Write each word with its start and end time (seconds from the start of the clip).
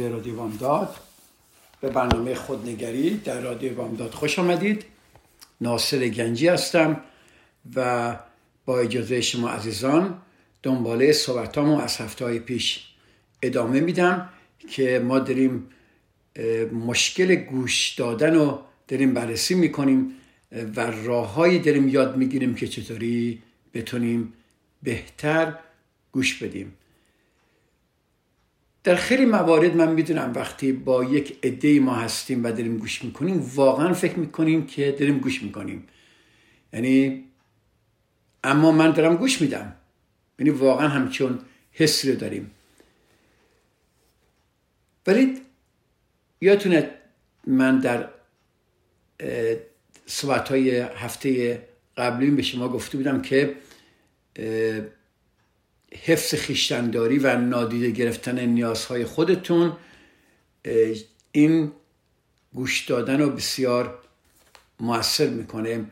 از 0.00 0.12
رادیو 0.12 0.36
بامداد. 0.36 0.96
به 1.80 1.88
برنامه 1.90 2.34
خودنگری 2.34 3.16
در 3.16 3.40
رادیو 3.40 3.74
بامداد 3.74 4.10
خوش 4.10 4.38
آمدید. 4.38 4.84
ناصر 5.60 6.08
گنجی 6.08 6.48
هستم 6.48 7.00
و 7.74 8.16
با 8.64 8.78
اجازه 8.78 9.20
شما 9.20 9.48
عزیزان 9.48 10.18
دنباله 10.62 11.12
صحبتامو 11.12 11.80
از 11.80 11.96
هفته 11.96 12.24
های 12.24 12.38
پیش 12.38 12.86
ادامه 13.42 13.80
میدم 13.80 14.28
که 14.70 15.02
ما 15.04 15.18
داریم 15.18 15.68
مشکل 16.72 17.34
گوش 17.34 17.94
دادن 17.94 18.34
رو 18.34 18.60
داریم 18.88 19.14
بررسی 19.14 19.54
می‌کنیم 19.54 20.12
و 20.76 20.80
راههایی 20.80 21.58
داریم 21.58 21.88
یاد 21.88 22.16
می‌گیریم 22.16 22.54
که 22.54 22.68
چطوری 22.68 23.42
بتونیم 23.74 24.32
بهتر 24.82 25.58
گوش 26.12 26.42
بدیم. 26.42 26.74
در 28.86 28.94
خیلی 28.94 29.24
موارد 29.24 29.76
من 29.76 29.92
می‌دونم 29.92 30.32
وقتی 30.34 30.72
با 30.72 31.04
یک 31.04 31.38
عده 31.42 31.80
ما 31.80 31.94
هستیم 31.94 32.44
و 32.44 32.52
داریم 32.52 32.78
گوش 32.78 33.04
می‌کنیم 33.04 33.50
واقعا 33.54 33.92
فکر 33.92 34.18
می‌کنیم 34.18 34.66
که 34.66 34.92
داریم 34.98 35.18
گوش 35.18 35.42
می‌کنیم. 35.42 35.86
یعنی 36.72 37.24
اما 38.44 38.72
من 38.72 38.90
دارم 38.90 39.16
گوش 39.16 39.40
میدم. 39.40 39.76
یعنی 40.38 40.50
واقعا 40.50 40.88
همچون 40.88 41.38
حسی 41.72 42.12
رو 42.12 42.18
داریم. 42.18 42.50
ولی 45.06 45.40
یادتونه 46.40 46.90
من 47.46 47.78
در 47.78 48.08
صحبت 50.06 50.48
های 50.48 50.70
هفته 50.78 51.62
قبلی 51.96 52.30
به 52.30 52.42
شما 52.42 52.68
گفته 52.68 52.96
بودم 52.98 53.22
که 53.22 53.54
حفظ 56.04 56.34
خیشتنداری 56.34 57.18
و 57.18 57.36
نادیده 57.36 57.90
گرفتن 57.90 58.46
نیازهای 58.46 59.04
خودتون 59.04 59.72
این 61.32 61.72
گوش 62.54 62.84
دادن 62.84 63.20
رو 63.20 63.30
بسیار 63.30 63.98
موثر 64.80 65.28
می‌کنه. 65.28 65.84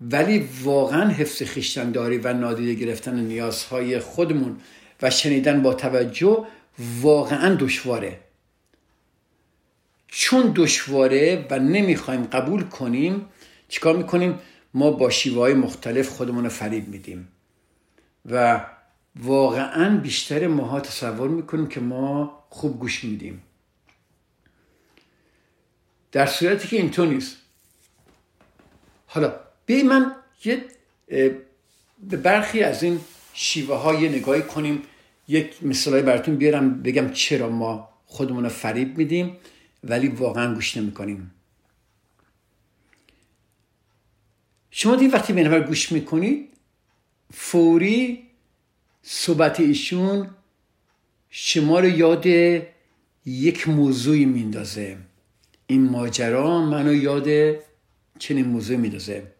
ولی 0.00 0.48
واقعا 0.62 1.08
حفظ 1.10 1.42
خیشتنداری 1.42 2.18
و 2.18 2.32
نادیده 2.32 2.74
گرفتن 2.74 3.20
نیازهای 3.20 3.98
خودمون 3.98 4.56
و 5.02 5.10
شنیدن 5.10 5.62
با 5.62 5.74
توجه 5.74 6.46
واقعا 7.00 7.54
دشواره. 7.54 8.20
چون 10.08 10.52
دشواره 10.56 11.46
و 11.50 11.58
نمی‌خوایم 11.58 12.24
قبول 12.24 12.62
کنیم 12.62 13.26
چیکار 13.68 13.96
می‌کنیم؟ 13.96 14.38
ما 14.74 14.90
با 14.90 15.10
شیوه 15.10 15.38
های 15.38 15.54
مختلف 15.54 16.08
خودمون 16.08 16.44
رو 16.44 16.50
فریب 16.50 16.88
میدیم. 16.88 17.28
و 18.30 18.66
واقعا 19.20 19.96
بیشتر 19.96 20.46
ماها 20.46 20.80
تصور 20.80 21.28
می‌کنیم 21.28 21.66
که 21.66 21.80
ما 21.80 22.44
خوب 22.50 22.80
گوش 22.80 23.04
میدیم. 23.04 23.42
در 26.12 26.26
صورتی 26.26 26.68
که 26.68 26.76
اینطور 26.76 27.08
نیست. 27.08 27.36
حالا 29.06 29.40
بی 29.66 29.82
من 29.82 30.12
یه 30.44 30.64
به 32.08 32.16
برخی 32.16 32.62
از 32.62 32.82
این 32.82 33.00
شیوه 33.32 33.76
های 33.76 34.08
نگاهی 34.08 34.42
کنیم. 34.42 34.82
یک 35.28 35.62
مثالای 35.62 36.02
براتون 36.02 36.36
بیارم 36.36 36.82
بگم 36.82 37.10
چرا 37.10 37.48
ما 37.48 37.88
خودمون 38.06 38.44
رو 38.44 38.48
فریب 38.48 38.98
میدیم 38.98 39.36
ولی 39.84 40.08
واقعا 40.08 40.54
گوش 40.54 40.76
نمی‌کنیم. 40.76 41.34
شما 44.70 44.96
دیگه 44.96 45.12
وقتی 45.12 45.32
به 45.32 45.42
نفر 45.42 45.60
گوش 45.60 45.92
می‌کنید 45.92 46.48
فوری 47.32 48.25
صحبت 49.08 49.60
ایشون 49.60 50.30
شما 51.30 51.80
رو 51.80 51.88
یاد 51.88 52.26
یک 53.26 53.68
موضوعی 53.68 54.24
میندازه. 54.24 54.96
این 55.66 55.90
ماجرا 55.90 56.60
منو 56.60 56.94
یاد 56.94 57.56
چنین 58.18 58.46
موضوعی 58.46 58.78
میندازه. 58.78 59.32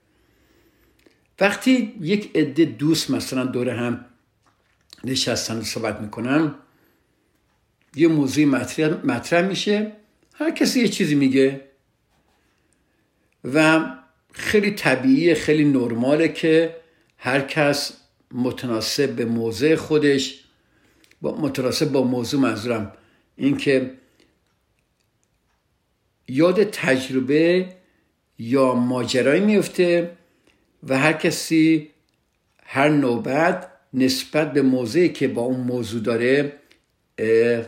وقتی 1.40 1.94
یک 2.00 2.30
عده 2.36 2.64
دوست 2.64 3.10
مثلا 3.10 3.44
دور 3.44 3.68
هم 3.70 4.04
نشستن 5.04 5.56
و 5.58 5.62
صحبت 5.62 6.00
می‌کنن 6.00 6.54
یه 7.94 8.08
موضوعی 8.08 8.46
مطرح, 8.46 9.06
مطرح 9.06 9.48
میشه. 9.48 9.92
هر 10.34 10.50
کسی 10.50 10.80
یه 10.80 10.88
چیزی 10.88 11.14
میگه 11.14 11.60
و 13.44 13.90
خیلی 14.32 14.70
طبیعیه 14.70 15.34
خیلی 15.34 15.64
نرماله 15.64 16.28
که 16.28 16.76
هر 17.18 17.40
کس 17.40 18.05
متناسب 18.32 19.10
به 19.10 19.24
موضع 19.24 19.74
خودش. 19.74 20.44
با 21.20 21.36
متناسب 21.36 21.92
با 21.92 22.04
موضوع 22.04 22.40
منظورم 22.40 22.92
اینکه 23.36 23.94
یاد 26.28 26.64
تجربه 26.64 27.68
یا 28.38 28.74
ماجرایی 28.74 29.40
میفته 29.40 30.16
و 30.88 30.98
هر 30.98 31.12
کسی 31.12 31.90
هر 32.62 32.88
نوبت 32.88 33.68
نسبت 33.94 34.52
به 34.52 34.62
موضعی 34.62 35.08
که 35.08 35.28
با 35.28 35.42
اون 35.42 35.60
موضوع 35.60 36.00
داره 36.00 36.52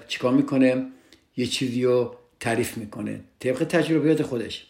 چیکار 0.09 0.33
می‌کنه؟ 0.33 0.87
یه 1.37 1.47
چیزی 1.47 1.85
رو 1.85 2.17
تعریف 2.41 2.77
می‌کنه. 2.77 3.21
طبق 3.41 3.65
تجربیات 3.65 4.23
خودش. 4.23 4.67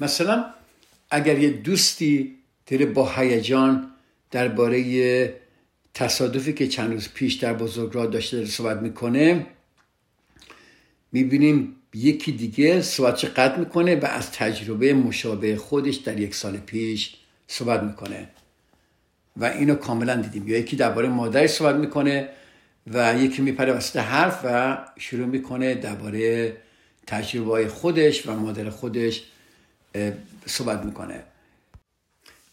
مثلا 0.00 0.44
اگر 1.10 1.38
یه 1.38 1.50
دوستی 1.50 2.34
داره 2.66 2.86
با 2.86 3.12
هیجان 3.12 3.90
درباره 4.30 5.34
تصادفی 5.94 6.52
که 6.52 6.68
چند 6.68 6.92
روز 6.92 7.08
پیش 7.14 7.34
در 7.34 7.52
بزرگراه 7.54 8.06
داشته 8.06 8.46
صحبت 8.46 8.82
می‌کنه 8.82 9.46
می‌بینیم 11.12 11.76
یکی 11.94 12.32
دیگه 12.32 12.82
صحبتش 12.82 13.24
قطع 13.24 13.58
می‌کنه 13.58 13.96
و 13.96 14.04
از 14.04 14.32
تجربه 14.32 14.94
مشابه 14.94 15.56
خودش 15.56 15.96
در 15.96 16.20
یک 16.20 16.34
سال 16.34 16.56
پیش 16.56 17.14
صحبت 17.46 17.82
می‌کنه. 17.82 18.28
و 19.36 19.44
اینو 19.44 19.74
کاملا 19.74 20.16
دیدیم. 20.16 20.48
یا 20.48 20.58
یکی 20.58 20.76
درباره 20.76 21.08
مادرش 21.08 21.50
صحبت 21.50 21.74
می‌کنه 21.74 22.28
و 22.86 23.18
یکی 23.18 23.42
میپره 23.42 23.72
وسط 23.72 23.96
حرف 23.96 24.40
و 24.44 24.78
شروع 24.98 25.26
می‌کنه 25.26 25.74
درباره 25.74 26.56
تجربه 27.06 27.68
خودش 27.68 28.26
و 28.26 28.32
مادر 28.32 28.70
خودش 28.70 29.22
صحبت 30.46 30.84
می‌کنه. 30.84 31.22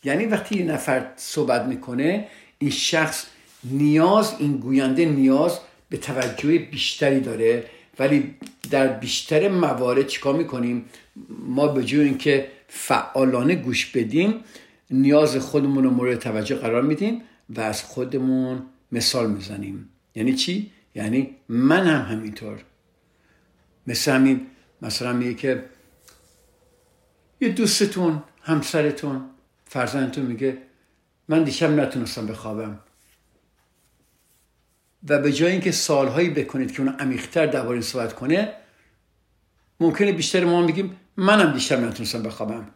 یعنی 0.06 0.26
وقتی 0.26 0.60
یه 0.60 0.66
نفر 0.66 1.12
صحبت 1.16 1.62
می‌کنه 1.66 2.28
این 2.58 2.72
شخص 2.72 3.26
نیاز 3.64 4.36
این 4.40 4.58
گوینده 4.58 5.06
نیاز 5.06 5.60
به 5.90 5.98
توجه 5.98 6.58
بیشتری 6.58 7.20
داره. 7.20 7.64
ولی 8.00 8.36
در 8.72 8.88
بیشتر 8.88 9.48
موارد 9.50 10.08
چیکار 10.08 10.36
می‌کنیم؟ 10.36 10.86
ما 11.40 11.68
به 11.68 11.84
جای 11.84 12.02
اینکه 12.02 12.48
فعالانه 12.68 13.56
گوش 13.56 13.86
بدیم 13.86 14.34
نیاز 14.92 15.38
خودمون 15.38 15.84
رو 15.84 15.90
مورد 15.90 16.20
توجه 16.20 16.56
قرار 16.56 16.82
میدیم 16.82 17.22
و 17.50 17.62
از 17.62 17.84
خودمون 17.84 18.64
مثال 18.92 19.32
می‌زنیم. 19.32 19.90
یعنی 20.16 20.34
چی؟ 20.34 20.72
یعنی 20.96 21.36
من 21.50 21.88
هم 21.88 22.16
همینطور. 22.16 22.64
مثل 23.88 24.12
همین 24.12 24.42
مثلا 24.82 25.14
میگه 25.14 25.34
که 25.34 25.66
یه 27.42 27.50
دوستتون 27.50 28.24
همسرتون 28.42 29.22
فرزندتون 29.76 30.26
میگه 30.26 30.58
من 31.28 31.44
دیشب 31.44 31.70
نتونستم 31.70 32.28
بخوابم. 32.28 32.80
و 35.10 35.20
به 35.20 35.32
جای 35.32 35.52
اینکه 35.52 35.72
سالهایی 35.72 36.30
بکنید 36.30 36.72
که 36.72 36.82
اون 36.82 36.96
عمیقتر 37.00 37.46
درباره 37.46 37.74
این 37.74 37.82
صحبت 37.82 38.14
کنه 38.14 38.54
ممکنه 39.80 40.12
بیشتر 40.12 40.46
ما 40.46 40.68
بگیم 40.68 40.96
منم 41.18 41.54
دیشب 41.54 41.80
نتونستم 41.80 42.24
بخوابم. 42.24 42.68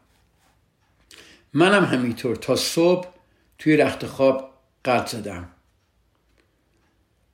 منم 1.54 1.86
همینطور 1.86 2.36
تا 2.36 2.56
صبح 2.56 3.08
توی 3.58 3.78
رخت 3.78 4.06
خواب 4.06 4.54
قلب 4.84 5.06
زدم. 5.06 5.48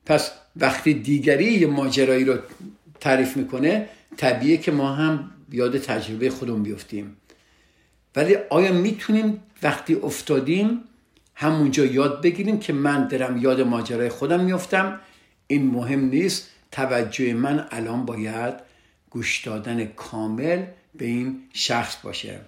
پس 0.06 0.30
وقتی 0.56 0.94
دیگری 0.94 1.52
یه 1.52 1.66
ماجرایی 1.66 2.24
رو 2.24 2.38
تعریف 3.00 3.36
می‌کنه 3.36 3.88
طبیعه 4.16 4.56
که 4.56 4.72
ما 4.72 4.92
هم 4.92 5.30
یاد 5.50 5.78
تجربه 5.78 6.30
خودمون 6.30 6.62
بیفتیم. 6.62 7.16
ولی 8.16 8.36
آیا 8.50 8.72
می‌تونیم 8.72 9.42
وقتی 9.62 9.94
افتادیم 9.94 10.80
همونجا 11.34 11.84
یاد 11.84 12.22
بگیریم 12.22 12.60
که 12.60 12.72
من 12.72 13.08
درم 13.08 13.36
یاد 13.36 13.60
ماجرای 13.60 14.08
خودم 14.08 14.44
میفتم 14.44 15.00
این 15.46 15.66
مهم 15.66 16.00
نیست. 16.00 16.50
توجه 16.72 17.34
من 17.34 17.66
الان 17.70 18.06
باید 18.06 18.54
گوش 19.10 19.46
دادن 19.46 19.84
کامل 19.84 20.66
به 20.94 21.04
این 21.04 21.42
شخص 21.52 21.96
باشه. 22.02 22.40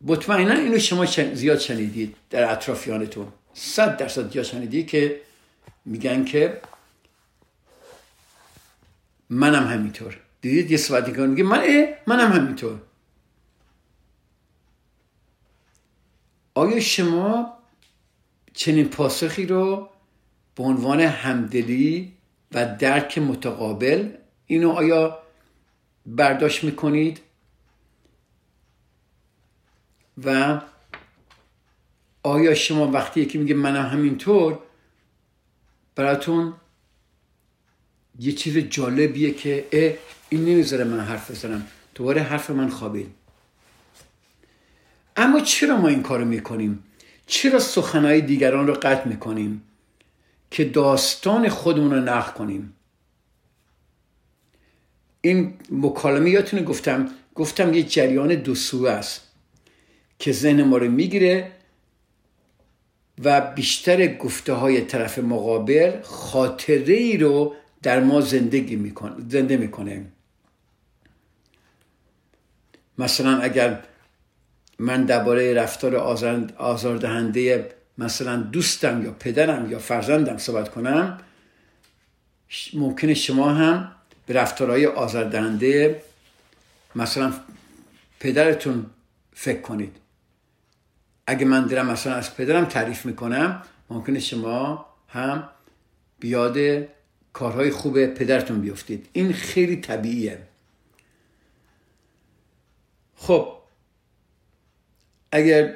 مطمئنا 0.00 0.54
اینو 0.54 0.78
شما 0.78 1.06
زیاد 1.34 1.58
شنیدید 1.58 2.16
در 2.30 2.52
اطرافیانتون. 2.52 3.28
صد 3.54 3.96
درصد 3.96 4.30
جا 4.30 4.42
شنیدی 4.42 4.84
که 4.84 5.20
میگن 5.84 6.24
که 6.24 6.60
منم 9.30 9.66
همینطور. 9.66 10.23
دیدید 10.44 10.70
یه 10.70 10.76
که 11.12 11.22
میگه 11.22 11.42
من 11.42 11.88
منم 12.06 12.32
همینطور. 12.32 12.80
آیا 16.54 16.80
شما 16.80 17.58
چنین 18.54 18.88
پاسخی 18.88 19.46
رو 19.46 19.88
به 20.56 20.62
عنوان 20.62 21.00
همدلی 21.00 22.12
و 22.52 22.76
درک 22.76 23.18
متقابل 23.18 24.10
اینو 24.46 24.70
آیا 24.70 25.18
برداشت 26.06 26.64
می‌کنید؟ 26.64 27.20
و 30.24 30.60
آیا 32.22 32.54
شما 32.54 32.90
وقتی 32.90 33.26
که 33.26 33.38
میگه 33.38 33.54
منم 33.54 33.86
همینطور 33.86 34.58
براتون 35.94 36.54
یه 38.18 38.32
چیز 38.32 38.56
جالبیه 38.58 39.34
که 39.34 39.68
اه 39.72 40.13
این 40.34 40.44
نمی‌ذاره 40.44 40.84
من 40.84 41.00
حرف 41.00 41.30
بزنم. 41.30 41.66
دوباره 41.94 42.22
حرف 42.22 42.50
من 42.50 42.68
خوابید. 42.68 43.10
اما 45.16 45.40
چرا 45.40 45.76
ما 45.76 45.88
این 45.88 46.02
کارو 46.02 46.24
می‌کنیم؟ 46.24 46.84
چرا 47.26 47.58
سخنهای 47.58 48.20
دیگران 48.20 48.66
رو 48.66 48.74
قطع 48.74 49.08
می‌کنیم 49.08 49.62
که 50.50 50.64
داستان 50.64 51.48
خودمون 51.48 51.90
رو 51.90 52.00
نقل 52.00 52.32
کنیم؟ 52.32 52.72
این 55.20 55.54
مکالمه 55.70 56.30
یادتونه 56.30 56.62
گفتم 56.62 57.10
گفتم 57.34 57.74
یه 57.74 57.82
جریان 57.82 58.34
دو 58.34 58.54
سو 58.54 58.84
است 58.86 59.20
که 60.18 60.32
ذهن 60.32 60.62
ما 60.62 60.76
رو 60.76 60.90
می‌گیره 60.90 61.52
و 63.24 63.40
بیشتر 63.40 64.06
گفته 64.06 64.52
های 64.52 64.80
طرف 64.80 65.18
مقابل 65.18 66.02
خاطره 66.02 66.94
ای 66.94 67.16
رو 67.16 67.54
در 67.82 68.00
ما 68.00 68.20
زندگی 68.20 68.76
می‌کنه 68.76 69.12
زنده 69.28 69.56
می‌کنه. 69.56 70.04
مثلا 72.98 73.38
اگر 73.38 73.80
من 74.78 75.04
درباره 75.04 75.54
رفتار 75.54 75.96
آزاردهنده 76.56 77.74
مثلا 77.98 78.36
دوستم 78.36 79.04
یا 79.04 79.16
پدرم 79.20 79.70
یا 79.70 79.78
فرزندم 79.78 80.38
صحبت 80.38 80.68
کنم 80.68 81.18
ممکنه 82.74 83.14
شما 83.14 83.52
هم 83.52 83.92
به 84.26 84.34
رفتارهای 84.34 84.86
آزاردهنده 84.86 86.02
مثلا 86.96 87.32
پدرتون 88.20 88.86
فکر 89.32 89.60
کنید. 89.60 89.96
اگه 91.26 91.44
من 91.44 91.66
دارم 91.66 91.86
مثلا 91.86 92.14
از 92.14 92.36
پدرم 92.36 92.64
تعریف 92.64 93.06
می‌کنم 93.06 93.62
ممکنه 93.90 94.18
شما 94.18 94.86
هم 95.08 95.48
بیاد 96.20 96.58
کارهای 97.32 97.70
خوب 97.70 98.06
پدرتون 98.06 98.60
بیفتید. 98.60 99.08
این 99.12 99.32
خیلی 99.32 99.76
طبیعیه. 99.76 100.38
خب 103.16 103.48
اگر 105.32 105.74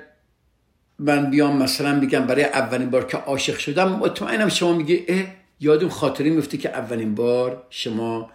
من 0.98 1.30
بیام 1.30 1.62
مثلا 1.62 2.00
بگم 2.00 2.26
برای 2.26 2.44
اولین 2.44 2.90
بار 2.90 3.06
که 3.06 3.16
عاشق 3.16 3.58
شدم 3.58 3.88
مطمئنم 3.88 4.48
شما 4.48 4.72
میگه 4.72 5.04
اه 5.08 5.24
یادم 5.60 5.88
خاطری 5.88 6.30
میفته 6.30 6.56
که 6.56 6.68
اولین 6.68 7.14
بار 7.14 7.66
شما 7.70 8.30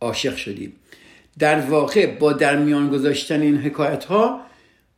عاشق 0.00 0.36
شدیم 0.36 0.72
در 1.38 1.60
واقع 1.60 2.18
با 2.18 2.32
در 2.32 2.56
میان 2.56 2.88
گذاشتن 2.88 3.40
این 3.40 3.56
حکایت 3.56 4.04
ها 4.04 4.40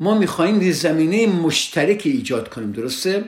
ما 0.00 0.18
می‌خواهیم 0.18 0.70
زمینه 0.70 1.26
مشترک 1.26 2.02
ایجاد 2.04 2.48
کنیم 2.48 2.72
درسته؟ 2.72 3.24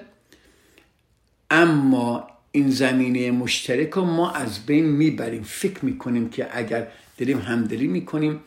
اما 1.51 2.29
این 2.53 2.71
زمینه 2.71 3.31
مشترک 3.31 3.91
رو 3.91 4.05
ما 4.05 4.31
از 4.31 4.67
بین 4.67 4.85
می‌بریم 4.85 5.43
فکر 5.43 5.85
می‌کنیم 5.85 6.31
که 6.31 6.49
اگر 6.53 6.87
داریم 7.19 7.39
همدلی 7.39 7.87
می‌کنیم 7.87 8.41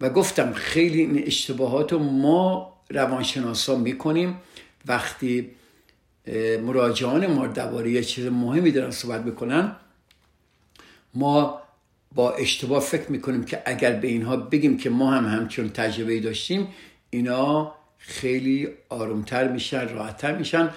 و 0.00 0.10
گفتم 0.10 0.52
خیلی 0.52 1.00
این 1.00 1.26
اشتباهات 1.26 1.92
رو 1.92 1.98
ما 1.98 2.72
روانشناسا 2.90 3.76
می‌کنیم. 3.76 4.36
وقتی 4.86 5.50
مراجعان 6.62 7.26
ما 7.26 7.46
درباره 7.46 7.90
یه 7.90 8.04
چیز 8.04 8.26
مهمی 8.26 8.70
دارن 8.70 8.90
صحبت 8.90 9.20
می‌کنن 9.20 9.76
ما 11.14 11.60
با 12.14 12.32
اشتباه 12.32 12.80
فکر 12.80 13.10
می‌کنیم 13.10 13.44
که 13.44 13.62
اگر 13.66 13.92
به 13.92 14.08
اینها 14.08 14.36
بگیم 14.36 14.78
که 14.78 14.90
ما 14.90 15.10
هم 15.10 15.26
همچون 15.26 15.68
تجربه 15.68 16.20
داشتیم 16.20 16.68
اینا 17.10 17.74
خیلی 17.98 18.68
آرومتر 18.88 19.48
میشن 19.48 19.88
راحتتر 19.88 20.36
میشن. 20.36 20.70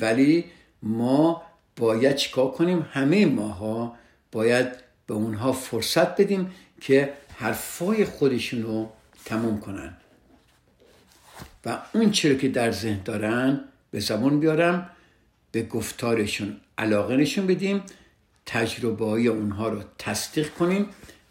ولی 0.00 0.44
ما 0.82 1.42
باید 1.76 2.16
چیکار 2.16 2.50
کنیم؟ 2.50 2.86
همه 2.92 3.26
ماها 3.26 3.96
باید 4.32 4.66
به 5.06 5.14
اونها 5.14 5.52
فرصت 5.52 6.20
بدیم 6.20 6.50
که 6.80 7.12
حرفای 7.40 8.04
خودشون 8.04 8.62
رو 8.62 8.92
تموم 9.24 9.60
کنن. 9.60 9.96
و 11.64 11.78
اون 11.92 12.10
چرا 12.10 12.34
که 12.34 12.48
در 12.48 12.70
ذهن 12.70 13.00
دارن 13.04 13.60
به 13.90 14.00
زبان 14.00 14.40
بیارم 14.40 14.90
به 15.52 15.62
گفتارشون 15.62 16.60
علاقه 16.78 17.16
نشون 17.16 17.46
بدیم 17.46 17.82
تجربه 18.46 19.06
های 19.06 19.28
اونها 19.28 19.68
رو 19.68 19.82
تصدیق 19.98 20.54
کنیم 20.54 20.86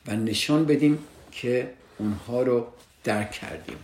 و 0.07 0.15
نشان 0.15 0.65
بدیم 0.65 0.99
که 1.31 1.73
اونها 1.97 2.41
رو 2.41 2.67
درک 3.03 3.31
کردیم. 3.31 3.77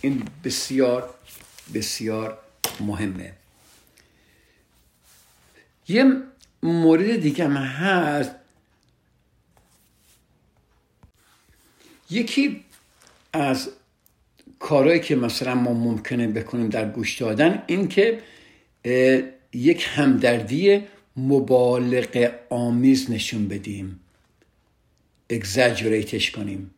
این 0.00 0.22
بسیار 0.44 1.14
بسیار 1.74 2.38
مهمه. 2.80 3.32
یه 5.88 6.12
مورد 6.62 7.16
دیگه 7.16 7.44
هم 7.44 7.56
هست. 7.56 8.30
یکی 12.10 12.64
از 13.32 13.70
کارهایی 14.58 15.00
که 15.00 15.16
مثلا 15.16 15.54
ما 15.54 15.72
ممکنه 15.72 16.26
بکنیم 16.26 16.68
در 16.68 16.88
گوش 16.88 17.20
دادن 17.20 17.62
این 17.66 17.88
که 17.88 18.18
یک 19.52 19.86
همدردی 19.88 20.82
مبالغ 21.16 22.32
آمیز 22.50 23.10
نشون 23.10 23.48
بدیم. 23.48 24.00
اگزاجریتش 25.30 26.30
کنیم. 26.30 26.70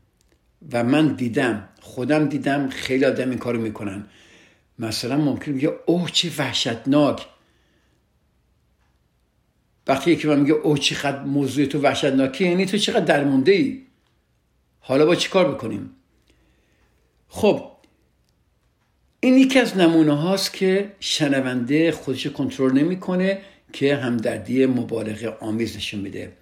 و 0.73 0.85
من 0.85 1.09
دیدم 1.09 1.69
خودم 1.81 2.29
دیدم 2.29 2.69
خیلی 2.69 3.05
آدم 3.05 3.31
این 3.31 3.39
کارو 3.39 3.61
می‌کنن. 3.61 4.07
مثلا 4.79 5.17
ممکن 5.17 5.53
میگه 5.53 5.73
اوه 5.87 6.11
چه 6.11 6.31
وحشتناک. 6.39 7.27
وقتی 9.87 10.11
یکی 10.11 10.29
من 10.29 10.41
میگه 10.41 10.53
اوه 10.53 10.79
چقدر 10.79 11.25
موضوع 11.25 11.67
تو 11.67 11.81
وحشتناکی 11.81 12.45
یعنی 12.45 12.67
تو 12.67 12.79
چقدر 12.79 13.05
درمونده 13.05 13.53
ای 13.53 13.83
حالا 14.81 15.07
با 15.07 15.15
چی 15.15 15.29
کار 15.29 15.55
بکنیم 15.55 15.91
خب 17.29 17.71
این 19.21 19.37
یکی 19.37 19.59
از 19.59 19.77
نمونه 19.77 20.17
هاست 20.17 20.53
که 20.53 20.93
شنونده 21.01 21.93
خودش 21.93 22.27
کنترل 22.27 22.73
نمی‌کنه 22.73 23.43
که 23.73 23.97
همدردی 23.97 24.67
مبالغه 24.67 25.29
آمیز 25.29 25.77
نشون 25.77 26.01
میده 26.01 26.33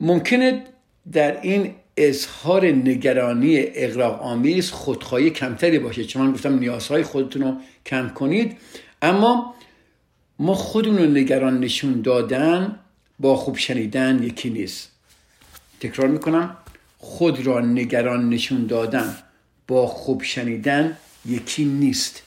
ممکنه 0.00 0.64
در 1.12 1.40
این 1.40 1.74
اظهار 1.96 2.66
نگرانی 2.66 3.56
اقراق 3.58 4.22
آمیز 4.22 4.70
خودخواهی 4.70 5.30
کمتری 5.30 5.78
باشه. 5.78 6.04
چون 6.04 6.22
من 6.22 6.32
گفتم 6.32 6.58
نیازهای 6.58 7.02
خودتون 7.02 7.42
رو 7.42 7.56
کم 7.86 8.08
کنید. 8.08 8.56
اما 9.02 9.54
ما 10.38 10.54
خودمون 10.54 10.98
رو 10.98 11.10
نگران 11.10 11.60
نشون 11.60 12.02
دادن 12.02 12.78
با 13.18 13.36
خوب 13.36 13.56
شنیدن 13.56 14.22
یکی 14.22 14.50
نیست. 14.50 14.91
تکرار 15.82 16.08
می‌کنم. 16.08 16.56
خود 16.98 17.46
را 17.46 17.60
نگران 17.60 18.28
نشون 18.28 18.66
دادن 18.66 19.16
با 19.68 19.86
خوب 19.86 20.22
شنیدن 20.22 20.96
یکی 21.26 21.64
نیست. 21.64 22.22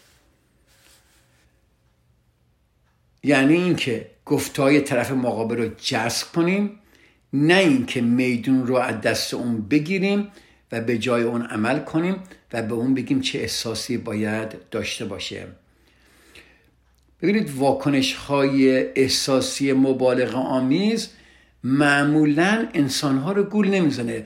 یعنی 3.24 3.53
اینکه 3.53 4.12
گفتهای 4.25 4.81
طرف 4.81 5.12
مقابل 5.12 5.57
رو 5.57 5.67
جذب 5.67 6.27
کنیم 6.27 6.79
نه 7.33 7.53
اینکه 7.53 8.01
میدون 8.01 8.67
رو 8.67 8.75
از 8.75 9.01
دست 9.01 9.33
اون 9.33 9.62
بگیریم 9.62 10.27
و 10.71 10.81
به 10.81 10.97
جای 10.97 11.24
اون 11.24 11.41
عمل 11.41 11.79
کنیم 11.79 12.15
و 12.53 12.62
به 12.62 12.74
اون 12.74 12.93
بگیم 12.93 13.21
چه 13.21 13.39
احساسی 13.39 13.97
باید 13.97 14.69
داشته 14.71 15.05
باشه. 15.05 15.47
ببینید 17.21 17.55
واکنش 17.55 18.13
های 18.13 18.88
احساسی 19.00 19.74
مبالغه 19.74 20.38
آمیز 20.38 21.09
معمولا 21.65 22.67
انسان 22.74 23.17
ها 23.17 23.31
رو 23.31 23.43
گول 23.43 23.67
نمی‌زنه. 23.67 24.25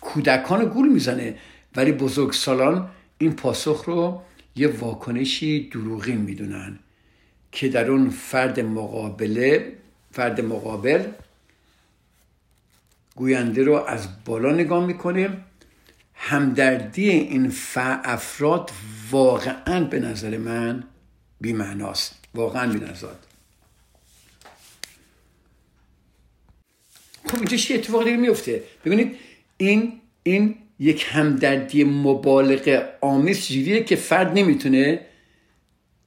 کودکان 0.00 0.60
رو 0.60 0.66
گول 0.66 0.88
می‌زنه. 0.88 1.36
ولی 1.76 1.92
بزرگسالان 1.92 2.88
این 3.18 3.32
پاسخ 3.32 3.84
رو 3.84 4.22
یه 4.56 4.68
واکنشی 4.68 5.68
دروغین 5.68 6.18
می‌دونن 6.18 6.78
که 7.52 7.68
در 7.68 7.90
اون 7.90 8.10
فرد 8.10 8.60
مقابله 8.60 9.72
فرد 10.12 10.40
مقابل 10.40 11.04
گوینده 13.16 13.62
رو 13.62 13.74
از 13.74 14.08
بالا 14.24 14.52
نگاه 14.52 14.86
می‌کنه. 14.86 15.36
همدردی 16.14 17.10
این 17.10 17.52
افراد 18.04 18.70
واقعا 19.10 19.84
به 19.84 20.00
نظر 20.00 20.36
من 20.38 20.84
بیمعناست. 21.40 22.24
واقعا 22.34 22.72
بی‌نظارت 22.72 23.25
خب 27.26 27.36
اینجا 27.36 27.56
چه 27.56 27.74
اتفاقی 27.74 28.04
دیگه 28.04 28.16
میفته؟ 28.16 28.62
ببینید 28.84 29.16
این 29.56 29.92
این 30.22 30.54
یک 30.78 31.06
همدردی 31.08 31.84
مبالغه 31.84 32.88
آمیز 33.00 33.48
جوریه 33.48 33.84
که 33.84 33.96
فرد 33.96 34.38
نمی‌تونه 34.38 35.00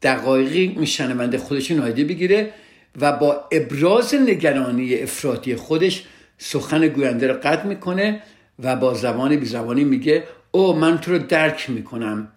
دقایقی 0.01 0.59
این 0.59 0.85
شنونده 0.85 1.37
خودش 1.37 1.71
نایده 1.71 2.03
بگیره 2.03 2.53
و 3.01 3.11
با 3.11 3.45
ابراز 3.51 4.13
نگرانی 4.13 4.95
افراطی 4.95 5.55
خودش 5.55 6.05
سخن 6.37 6.87
گوینده 6.87 7.27
رو 7.27 7.33
قطع 7.43 7.65
می‌کنه 7.65 8.23
و 8.59 8.75
با 8.75 8.93
زبان 8.93 9.35
بی 9.35 9.45
زبانی 9.45 9.83
میگه 9.83 10.23
او 10.51 10.73
من 10.73 10.97
تو 10.97 11.11
رو 11.11 11.19
درک 11.19 11.69
می‌کنم. 11.69 12.31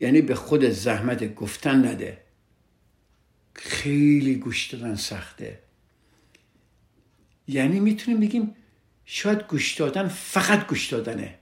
یعنی 0.00 0.20
به 0.20 0.34
خود 0.34 0.64
زحمت 0.64 1.34
گفتن 1.34 1.86
نده. 1.86 2.18
خیلی 3.54 4.34
گوش 4.34 4.74
سخته. 4.96 5.58
یعنی 7.50 7.80
می‌تونیم 7.80 8.20
بگیم 8.20 8.54
شاید 9.04 9.42
گوش 9.42 9.74
دادن 9.74 10.08
فقط 10.08 10.66
گوش 10.66 10.88
دادنه. 10.88 11.34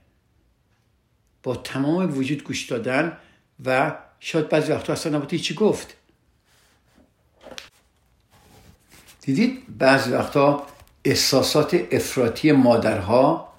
با 1.43 1.55
تمام 1.55 2.17
وجود 2.17 2.43
گوش 2.43 2.65
دادن 2.65 3.17
و 3.65 3.95
شاید 4.19 4.49
بعضی 4.49 4.71
وقتا 4.71 4.93
اصلا 4.93 5.17
نباید 5.17 5.41
چی 5.41 5.53
گفت. 5.53 5.95
دیدید؟ 9.21 9.77
بعضی 9.77 10.11
وقتا 10.11 10.67
احساسات 11.05 11.79
افراطی 11.91 12.51
مادرها 12.51 13.53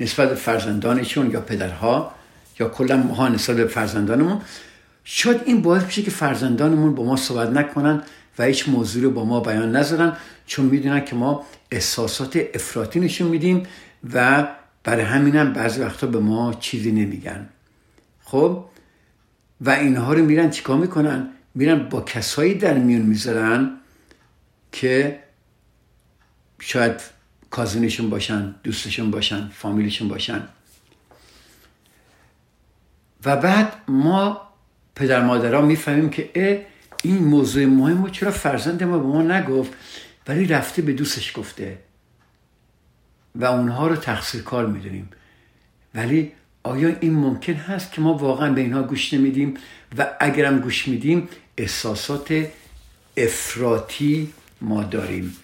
نسبت 0.00 0.28
به 0.28 0.34
فرزندانشون 0.34 1.30
یا 1.30 1.40
پدرها 1.40 2.14
یا 2.60 2.68
کلا 2.68 2.96
ماها 2.96 3.28
نسبت 3.28 3.56
به 3.56 3.66
فرزندانمون 3.66 4.42
شاید 5.04 5.40
این 5.44 5.62
باعث 5.62 5.82
بشه 5.82 6.02
که 6.02 6.10
فرزندانمون 6.10 6.94
با 6.94 7.04
ما 7.04 7.16
صحبت 7.16 7.48
نکنن 7.48 8.02
و 8.38 8.44
هیچ 8.44 8.68
موضوع 8.68 9.02
رو 9.02 9.10
با 9.10 9.24
ما 9.24 9.40
بیان 9.40 9.76
نذارن 9.76 10.16
چون 10.46 10.66
می‌دونن 10.66 11.04
که 11.04 11.16
ما 11.16 11.46
احساسات 11.70 12.40
افراطی 12.54 13.00
نشون 13.00 13.28
میدیم 13.28 13.66
و 14.14 14.48
برای 14.84 15.04
همینم 15.04 15.52
بعضی 15.52 15.80
وقتا 15.80 16.06
به 16.06 16.20
ما 16.20 16.54
چیزی 16.54 16.92
نمیگن. 16.92 17.48
خب؟ 18.24 18.64
و 19.60 19.70
اینها 19.70 20.12
رو 20.12 20.24
میرن 20.24 20.50
چیکار 20.50 20.76
می‌کنن؟ 20.76 21.28
میرن 21.54 21.88
با 21.88 22.00
کسایی 22.00 22.54
در 22.54 22.74
میون 22.74 23.02
می‌ذارن 23.02 23.70
که 24.72 25.20
شاید 26.60 27.00
کازینشون 27.50 28.10
باشن 28.10 28.54
دوستشون 28.62 29.10
باشن 29.10 29.48
فامیلشون 29.48 30.08
باشن. 30.08 30.48
و 33.24 33.36
بعد 33.36 33.72
ما 33.88 34.40
پدر 34.94 35.24
مادرها 35.24 35.60
می‌فهمیم 35.60 36.10
که 36.10 36.30
این 37.04 37.24
موضوع 37.24 37.64
مهم 37.64 38.02
رو 38.02 38.10
چرا 38.10 38.30
فرزند 38.30 38.82
ما 38.82 38.98
به 38.98 39.06
ما 39.06 39.22
نگفت 39.22 39.72
ولی 40.28 40.46
رفته 40.46 40.82
به 40.82 40.92
دوستش 40.92 41.38
گفته. 41.38 41.78
و 43.34 43.44
اونها 43.44 43.86
رو 43.86 43.96
تقصیر 43.96 44.42
کار 44.42 44.66
می‌دونیم. 44.66 45.08
ولی 45.94 46.32
آیا 46.62 46.96
این 47.00 47.14
ممکن 47.14 47.52
هست 47.52 47.92
که 47.92 48.00
ما 48.00 48.14
واقعا 48.14 48.52
به 48.52 48.60
اینها 48.60 48.82
گوش 48.82 49.14
نمیدیم؟ 49.14 49.54
و 49.98 50.06
اگرم 50.20 50.58
گوش 50.58 50.88
میدیم 50.88 51.28
احساسات 51.56 52.46
افراطی 53.16 54.32
ما 54.60 54.82
داریم. 54.82 55.36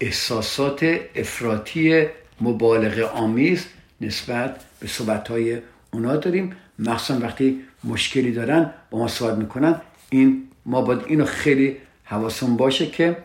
احساسات 0.00 1.00
افراطی 1.14 2.06
مبالغه 2.40 3.04
آمیز 3.04 3.66
نسبت 4.00 4.60
به 4.80 4.88
صحبت 4.88 5.28
های 5.28 5.58
اونا 5.92 6.16
داریم. 6.16 6.52
مخصوصا 6.78 7.20
وقتی 7.20 7.60
مشکلی 7.84 8.32
دارن 8.32 8.70
با 8.90 8.98
ما 8.98 9.08
صحبت 9.08 9.38
می‌کنن. 9.38 9.80
این 10.10 10.49
ما 10.66 10.82
باید 10.82 11.00
اینو 11.06 11.24
خیلی 11.24 11.76
حواسون 12.04 12.56
باشه 12.56 12.86
که 12.86 13.16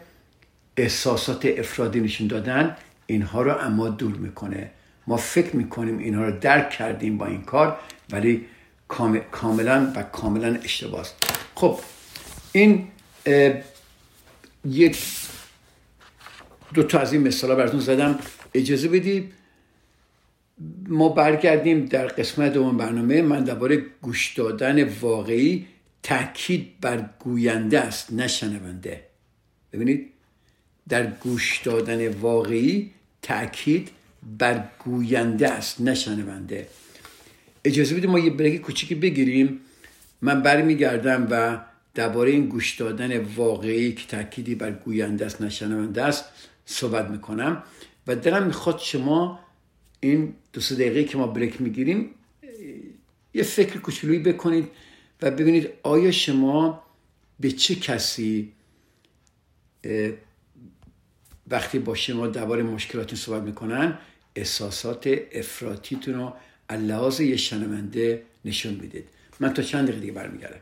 احساسات 0.78 1.46
افرادی 1.46 2.00
نشون 2.00 2.28
دادن 2.28 2.78
اینها 3.06 3.42
رو 3.42 3.52
اما 3.52 3.90
دور 3.90 4.16
می‌کنه. 4.16 4.72
ما 5.08 5.18
فکر 5.18 5.56
می‌کنیم 5.56 5.98
اینها 5.98 6.26
رو 6.26 6.40
درک 6.40 6.70
کردیم 6.70 7.18
با 7.18 7.26
این 7.26 7.42
کار 7.42 7.78
ولی 8.12 8.46
کاملا 9.32 9.92
و 9.96 10.04
کاملا 10.04 10.60
اشتباه 10.64 11.06
خب 11.56 11.80
این 12.52 12.88
یک 14.66 14.98
دو 16.74 16.84
تا 16.84 17.00
از 17.00 17.14
این 17.14 17.28
مثال 17.28 17.56
براتون 17.56 17.80
زدم. 17.80 18.20
اجازه 18.54 18.88
بدید 18.88 19.34
ما 20.88 21.10
برگردیم 21.10 21.86
در 21.86 22.08
قسمت 22.08 22.54
دوم 22.54 22.78
برنامه. 22.78 23.22
من 23.22 23.44
درباره 23.44 23.86
گوش 24.02 24.34
دادن 24.34 24.90
واقعی 24.90 25.68
تاکید 26.06 26.80
بر 26.82 27.10
گوینده 27.20 27.80
است 27.80 28.14
نه 28.14 28.28
شنونده. 28.28 29.04
ببینید 29.74 30.10
در 30.90 31.08
گوش 31.08 31.62
دادن 31.64 32.08
واقعی 32.08 32.92
تاکید 33.22 33.90
بر 34.38 34.70
گوینده 34.80 35.50
است 35.50 35.82
نه 35.82 35.96
شنونده. 35.96 36.68
اجازه 37.64 37.96
بدید 37.96 38.10
ما 38.10 38.20
یه 38.20 38.30
بریک 38.30 38.62
کوچیکی 38.62 38.96
بگیریم. 38.96 39.60
من 40.22 40.42
برمیگردم 40.42 41.28
و 41.32 41.62
درباره 41.94 42.32
این 42.32 42.46
گوش 42.46 42.76
دادن 42.76 43.18
واقعی 43.18 43.94
که 43.94 44.08
تأکیدی 44.08 44.56
بر 44.56 44.72
گوینده 44.72 45.26
است 45.26 45.42
نه 45.42 45.50
شنونده 45.50 46.04
است 46.04 46.26
صحبت 46.66 47.10
می‌کنم. 47.10 47.64
و 48.08 48.16
دلم 48.16 48.48
می‌خواد 48.48 48.80
شما 48.80 49.40
این 50.00 50.34
دو 50.54 50.62
سه 50.62 50.76
دقیقه 50.76 51.04
که 51.04 51.18
ما 51.18 51.28
بریک 51.28 51.62
می‌گیریم 51.62 52.10
یه 53.34 53.44
فکر 53.44 53.78
کوچولویی 53.80 54.20
بکنید. 54.20 54.68
و 55.22 55.32
ببینید 55.32 55.70
آیا 55.84 56.12
شما 56.12 56.84
به 57.40 57.52
چه 57.52 57.76
کسی 57.76 58.52
وقتی 61.48 61.80
با 61.80 61.96
شما 61.96 62.28
درباره 62.28 62.64
مشکلاتتون 62.64 63.18
صحبت 63.18 63.42
می‌کنن 63.44 63.98
احساسات 64.36 65.10
افراتیتون 65.32 66.14
رو 66.14 66.34
لحاظ 66.72 67.20
یه 67.20 67.38
شنونده 67.38 68.24
نشون 68.46 68.74
می‌دید؟ 68.74 69.08
من 69.40 69.54
تا 69.54 69.62
چند 69.62 69.84
دقیقه 69.84 70.00
دیگه 70.00 70.14
برمیگردم. 70.14 70.62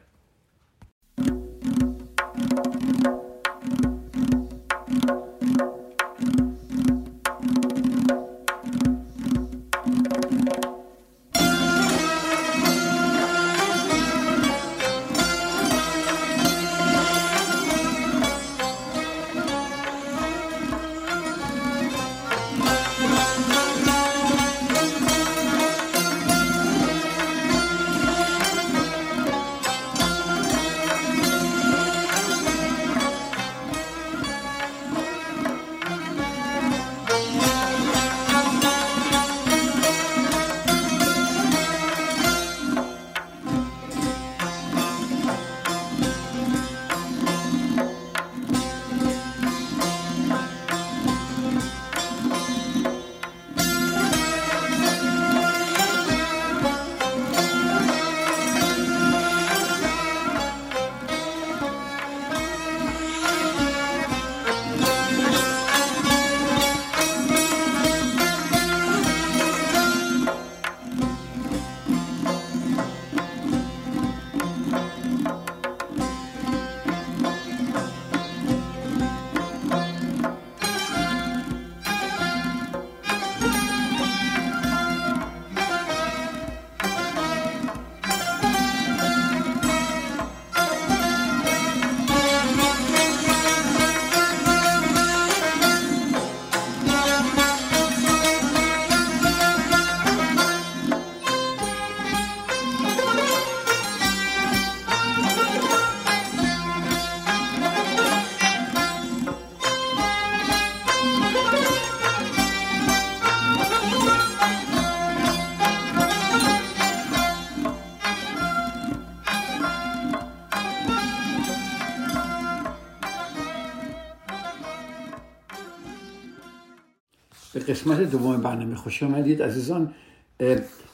به 127.54 127.60
قسمت 127.60 128.00
دوم 128.00 128.42
برنامه 128.42 128.76
خوش 128.76 129.04
آمدید 129.04 129.44
عزیزان. 129.44 129.94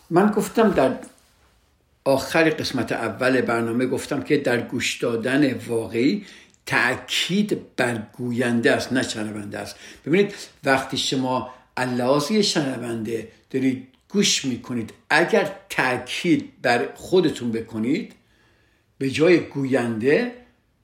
من 0.10 0.32
گفتم 0.32 0.70
در 0.72 0.96
آخر 2.06 2.50
قسمت 2.50 2.92
اول 2.92 3.42
برنامه 3.42 3.86
گفتم 3.86 4.22
که 4.22 4.38
در 4.38 4.62
گوش 4.62 4.98
دادن 4.98 5.54
واقعی 5.54 6.26
تأکید 6.66 7.76
بر 7.76 8.04
گوینده 8.14 8.72
است 8.72 8.94
نه 8.94 9.04
شنونده 9.04 9.60
است. 9.60 9.76
ببینید 10.06 10.34
وقتی 10.64 10.98
شما 10.98 11.50
اللحاظی 11.78 12.44
شنونده 12.44 13.32
دارید 13.50 13.88
گوش 14.10 14.46
می‌کنید 14.46 14.94
اگر 15.10 15.56
تأکید 15.70 16.62
بر 16.62 16.90
خودتون 16.96 17.52
بکنید 17.52 18.14
به 18.98 19.10
جای 19.10 19.40
گوینده 19.40 20.34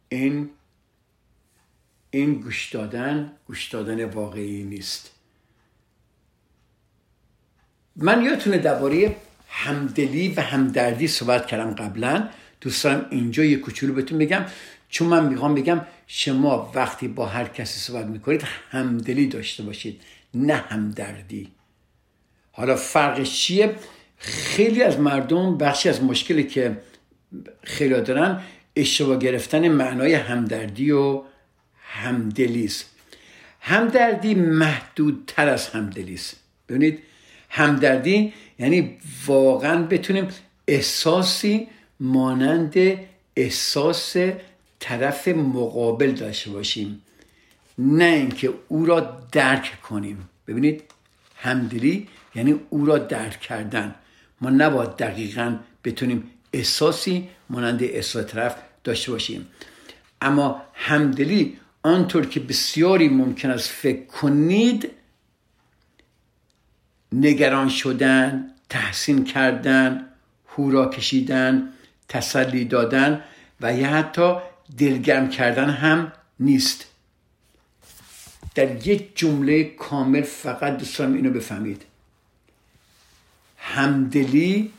این 0.09 0.49
این 2.11 2.33
گوش 2.33 2.69
دادن 2.69 3.31
گوش 3.47 3.69
دادن 3.69 4.05
واقعی 4.05 4.63
نیست. 4.63 5.14
من 7.95 8.23
یادتونه 8.23 8.57
درباره 8.57 9.15
همدلی 9.49 10.27
و 10.27 10.41
همدردی 10.41 11.07
صحبت 11.07 11.45
کردم 11.45 11.71
قبلا. 11.71 12.29
دوستان 12.61 13.05
اینجا 13.09 13.43
یه 13.43 13.57
کوچولو 13.57 13.93
بهتون 13.93 14.17
بگم. 14.17 14.45
چون 14.89 15.07
من 15.07 15.25
می‌خوام 15.25 15.55
بگم 15.55 15.81
شما 16.07 16.71
وقتی 16.75 17.07
با 17.07 17.25
هر 17.25 17.45
کسی 17.45 17.79
صحبت 17.79 18.05
می‌کنید 18.05 18.43
همدلی 18.71 19.27
داشته 19.27 19.63
باشید 19.63 20.01
نه 20.33 20.53
همدردی. 20.53 21.51
حالا 22.51 22.75
فرقش 22.75 23.41
چیه؟ 23.41 23.75
خیلی 24.17 24.83
از 24.83 24.99
مردم 24.99 25.57
بخشی 25.57 25.89
از 25.89 26.03
مشکلی 26.03 26.43
که 26.43 26.77
خیلی 27.63 28.01
دارن 28.01 28.41
اشتباه 28.75 29.19
گرفتن 29.19 29.67
معنای 29.67 30.13
همدردی 30.13 30.91
و 30.91 31.23
همدلی 31.79 32.65
است 32.65 32.89
همدردی 33.59 34.35
محدودتر 34.35 35.49
از 35.49 35.67
همدلی 35.67 36.13
است 36.13 36.35
ببینید 36.69 37.03
همدردی 37.55 38.33
یعنی 38.59 38.97
واقعا 39.25 39.83
بتونیم 39.83 40.27
احساسی 40.67 41.67
مانند 41.99 42.73
احساس 43.35 44.15
طرف 44.79 45.27
مقابل 45.27 46.11
داشته 46.11 46.51
باشیم. 46.51 47.01
نه 47.77 48.03
اینکه 48.03 48.53
او 48.67 48.85
را 48.85 48.99
درک 49.31 49.81
کنیم. 49.81 50.29
ببینید 50.47 50.83
همدلی 51.35 52.07
یعنی 52.35 52.55
او 52.69 52.85
را 52.85 52.97
درک 52.97 53.39
کردن. 53.39 53.95
ما 54.41 54.49
نباید 54.49 54.89
دقیقا 54.89 55.55
بتونیم 55.83 56.23
احساسی 56.53 57.27
مانند 57.49 57.83
احساس 57.83 58.25
طرف 58.25 58.55
داشته 58.83 59.11
باشیم. 59.11 59.47
اما 60.21 60.61
همدلی 60.73 61.57
آنطور 61.83 62.25
که 62.25 62.39
بسیاری 62.39 63.09
ممکن 63.09 63.49
است 63.49 63.69
فکر 63.69 64.05
کنید 64.05 64.91
نگران 67.15 67.69
شدن 67.69 68.51
تحسین 68.69 69.23
کردن 69.23 70.05
هورا 70.47 70.89
کشیدن 70.89 71.73
تسلی 72.09 72.65
دادن 72.65 73.23
و 73.61 73.73
یا 73.73 73.89
حتی 73.89 74.35
دلگرم 74.77 75.29
کردن 75.29 75.69
هم 75.69 76.11
نیست. 76.39 76.85
در 78.55 78.87
یک 78.87 79.17
جمله 79.17 79.63
کامل 79.63 80.21
فقط 80.21 80.77
دوستان 80.77 81.15
اینو 81.15 81.29
بفهمید. 81.29 81.85
همدلی 83.57 84.71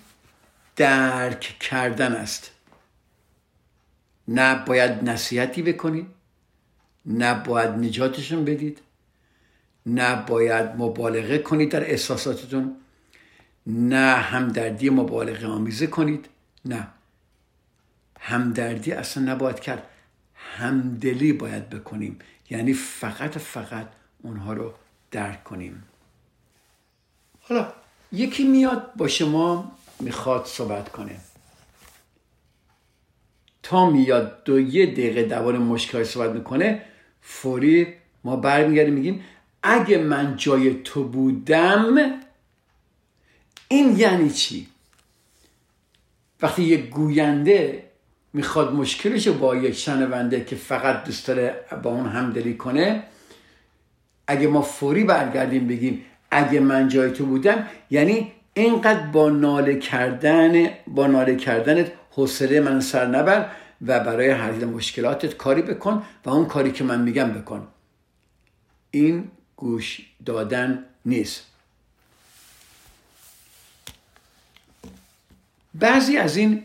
درک 0.77 1.57
کردن 1.61 2.13
است. 2.13 2.51
نه 4.29 4.65
باید 4.65 5.09
نصیحتی 5.09 5.63
بکنید 5.63 6.07
نه 7.07 7.35
باید 7.35 7.71
نجاتشون 7.71 8.45
بدید. 8.45 8.81
نه 9.87 10.27
باید 10.27 10.67
مبالغه 10.77 11.39
کنید 11.39 11.71
در 11.71 11.91
احساساتتون. 11.91 12.77
نه 13.67 14.15
همدردی 14.15 14.91
مبالغه 14.91 15.47
آمیزه 15.47 15.87
کنید. 15.87 16.29
نه. 16.65 16.89
همدردی 18.21 18.93
اصلا 18.93 19.33
نباید 19.33 19.61
کرد. 19.61 19.83
همدلی 20.35 21.33
باید 21.33 21.71
بکنیم. 21.71 22.19
یعنی 22.51 22.73
فقط 22.73 23.39
فقط 23.39 23.87
اونها 24.23 24.53
رو 24.53 24.75
درک 25.11 25.45
کنیم. 25.45 25.83
حالا 27.41 27.73
یکی 28.13 28.45
میاد 28.45 28.93
با 28.97 29.09
شما 29.09 29.73
می‌خواد 30.01 30.47
صحبت 30.47 30.89
کنه. 30.89 31.17
تا 33.63 33.91
میاد 33.91 34.45
دو 34.45 34.61
یه 34.61 34.87
دقیقه 34.87 35.23
دوان 35.23 35.59
مشکل 35.59 36.05
صحبت 36.05 36.31
می‌کنه 36.31 36.83
فوری 37.23 37.95
ما 38.25 38.37
برمیگردیم 38.37 38.95
میگیم 38.95 39.25
اگه 39.63 39.99
من 39.99 40.37
جای 40.37 40.75
تو 40.85 41.05
بودم 41.05 42.21
این 43.69 43.99
یعنی 43.99 44.31
چی؟ 44.31 44.67
وقتی 46.43 46.63
یک 46.63 46.91
گوینده 46.91 47.83
می‌خواد 48.33 48.73
مشکلش 48.73 49.29
با 49.29 49.57
یک 49.57 49.75
شنونده 49.75 50.45
که 50.45 50.57
فقط 50.57 51.05
دوست 51.05 51.27
داره 51.27 51.55
با 51.83 51.91
اون 51.91 52.07
همدلی 52.07 52.55
کنه 52.55 53.03
اگه 54.27 54.49
ما 54.49 54.63
فوری 54.63 55.05
برگردیم 55.05 55.67
بگیم 55.67 56.05
اگه 56.31 56.61
من 56.61 56.89
جای 56.89 57.11
تو 57.11 57.27
بودم 57.27 57.67
یعنی 57.91 58.33
اینقدر 58.55 59.07
با 59.07 59.31
ناله 59.31 59.79
کردن 59.79 60.69
با 60.87 61.07
ناله 61.07 61.37
کردنت 61.37 61.93
حوصله 62.11 62.61
من 62.61 62.81
سر 62.81 63.07
نبر 63.07 63.51
و 63.87 64.01
برای 64.01 64.31
حل 64.31 64.65
مشکلاتت 64.65 65.37
کاری 65.37 65.63
بکن 65.63 66.03
و 66.25 66.31
اون 66.31 66.47
کاری 66.47 66.73
که 66.73 66.85
من 66.85 67.03
میگم 67.03 67.33
بکن. 67.33 67.69
این 68.91 69.31
گوش 69.57 70.01
دادن 70.27 70.85
نیست. 71.05 71.43
بعضی 75.75 76.17
از 76.17 76.37
این 76.37 76.63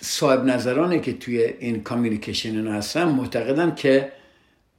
صاحب 0.00 0.44
نظرانه 0.44 1.00
که 1.00 1.12
توی 1.12 1.42
این 1.42 1.82
کامیونیکیشن 1.82 2.66
هستن 2.66 3.04
معتقدن 3.04 3.74
که 3.74 4.12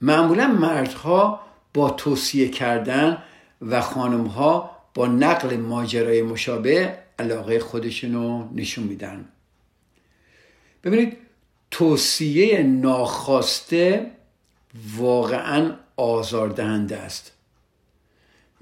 معمولا 0.02 0.48
مردها 0.48 1.40
با 1.74 1.90
توصیه 1.90 2.50
کردن 2.50 3.24
و 3.62 3.82
خانمها 3.82 4.78
با 4.94 5.08
نقل 5.08 5.58
ماجرای 5.58 6.22
مشابه 6.22 6.98
علاقه 7.20 7.60
خودشونو 7.60 8.54
نشون 8.56 8.84
میدن. 8.84 9.26
ببینید 10.84 11.18
توصیه 11.72 12.64
ناخواسته 12.64 14.12
واقعا 14.98 15.76
آزاردهنده 15.98 16.98
است. 16.98 17.33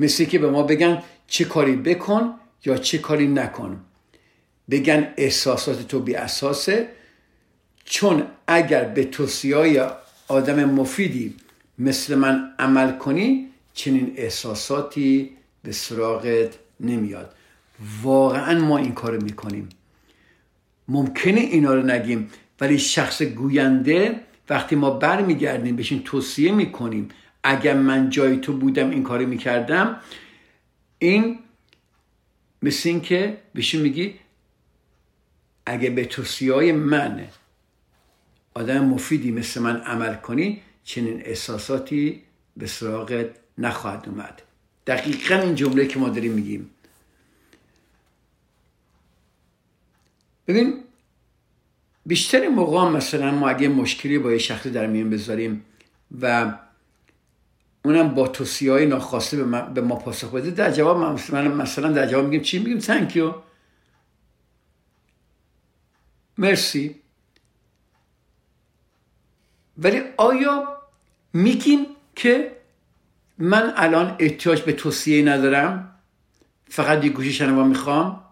مثل 0.02 0.24
که 0.24 0.40
به 0.40 0.50
ما 0.50 0.64
بگن 0.64 1.04
چه 1.28 1.46
کاری 1.46 1.76
بکن 1.76 2.34
یا 2.66 2.78
چه 2.78 2.98
کاری 2.98 3.28
نکن. 3.28 3.80
بگن 4.70 5.14
احساسات 5.18 5.88
تو 5.88 6.00
بی 6.00 6.16
اساسه. 6.16 6.90
چون 7.86 8.24
اگر 8.48 8.84
به 8.84 9.04
توصیه 9.04 9.86
آدم 10.28 10.66
مفیدی 10.66 11.36
مثل 11.80 12.16
من 12.16 12.54
عمل 12.60 12.98
کنی 12.98 13.48
چنین 13.74 14.14
احساساتی 14.16 15.32
به 15.64 15.72
سراغت 15.72 16.50
نمیاد. 16.80 17.36
واقعا 18.04 18.60
ما 18.60 18.78
این 18.78 18.94
کارو 18.94 19.24
می‌کنیم. 19.24 19.70
ممکنه 20.88 21.42
اینا 21.42 21.74
رو 21.74 21.82
نگیم 21.82 22.30
ولی 22.62 22.80
شخص 22.80 23.22
گوینده 23.22 24.20
وقتی 24.50 24.76
ما 24.76 24.90
برمیگردیم 24.90 25.76
بهشون 25.76 26.00
توصیه 26.00 26.52
می‌کنیم 26.52 27.10
اگر 27.44 27.74
من 27.74 28.10
جای 28.10 28.38
تو 28.38 28.54
بودم 28.54 28.90
این 28.90 29.04
کارو 29.04 29.28
می‌کردم 29.28 30.00
این 31.00 31.40
مثل 32.62 32.90
این 32.90 33.02
که 33.02 33.38
بهشون 33.54 33.82
میگی 33.82 34.16
اگه 35.66 35.90
به 35.90 36.06
توصیه 36.06 36.72
من 36.72 37.28
آدم 38.54 38.86
مفیدی 38.86 39.32
مثل 39.32 39.62
من 39.62 39.78
عمل 39.82 40.16
کنی 40.16 40.62
چنین 40.84 41.22
احساساتی 41.26 42.22
به 42.58 42.68
سراغت 42.68 43.30
نخواهد 43.58 44.10
اومد. 44.10 44.42
دقیقا 44.88 45.36
این 45.36 45.56
جمله 45.56 45.88
که 45.88 46.00
ما 46.00 46.10
داریم 46.10 46.32
میگیم. 46.32 46.70
ببین 50.48 50.84
بیشتر 52.06 52.48
موقع 52.48 52.90
مثلا 52.90 53.32
ما 53.32 53.50
اگه 53.50 53.68
مشکلی 53.68 54.20
با 54.20 54.32
یه 54.32 54.38
شخصی 54.38 54.70
در 54.70 54.88
میان 54.88 55.10
بذاریم 55.10 55.66
و 56.22 56.54
اونم 57.86 58.10
با 58.10 58.28
توصیه 58.28 58.72
های 58.72 58.86
ناخواسته 58.86 59.38
به 59.38 59.44
ما, 59.44 59.62
به 59.62 59.82
ما 59.82 59.96
پاسخ 59.96 60.32
بده. 60.32 60.52
در 60.52 60.72
جواب 60.72 60.98
مثلا 61.48 61.92
در 61.92 62.08
جواب 62.08 62.26
میگیم 62.26 62.42
چی 62.42 62.60
میگیم 62.60 62.78
تنکیو 62.78 63.34
مرسی. 66.38 66.96
ولی 69.78 70.02
آیا 70.18 70.78
میگیم 71.34 71.86
که 72.16 72.58
من 73.38 73.74
الان 73.76 74.16
احتیاج 74.20 74.62
به 74.62 74.74
توصیه 74.74 75.26
ندارم؟ 75.26 75.96
فقط 76.70 77.04
یه 77.04 77.10
گوشی 77.10 77.34
شنوا 77.34 77.64
می‌خوام؟ 77.64 78.24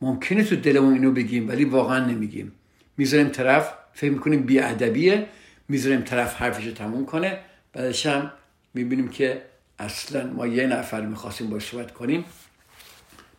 ممکنه 0.00 0.44
تو 0.44 0.56
دلمون 0.56 0.92
اینو 0.92 1.12
بگیم 1.12 1.48
ولی 1.48 1.64
واقعا 1.64 2.06
نمیگیم. 2.06 2.52
می‌ذاریم 2.96 3.28
طرف 3.28 3.74
فکر 3.92 4.10
می‌کنیم 4.10 4.42
بیادبیه. 4.42 5.28
می‌ذاریم 5.68 6.02
طرف 6.02 6.34
حرفشو 6.34 6.72
تموم 6.72 7.06
کنه. 7.06 7.40
بعدش 7.72 8.06
هم 8.06 8.32
می‌بینیم 8.74 9.08
که 9.08 9.42
اصلا 9.78 10.26
ما 10.26 10.46
یه 10.46 10.66
نفر 10.66 11.00
می‌خواستیم 11.00 11.50
باش 11.50 11.68
صحبت 11.68 11.92
کنیم 11.92 12.24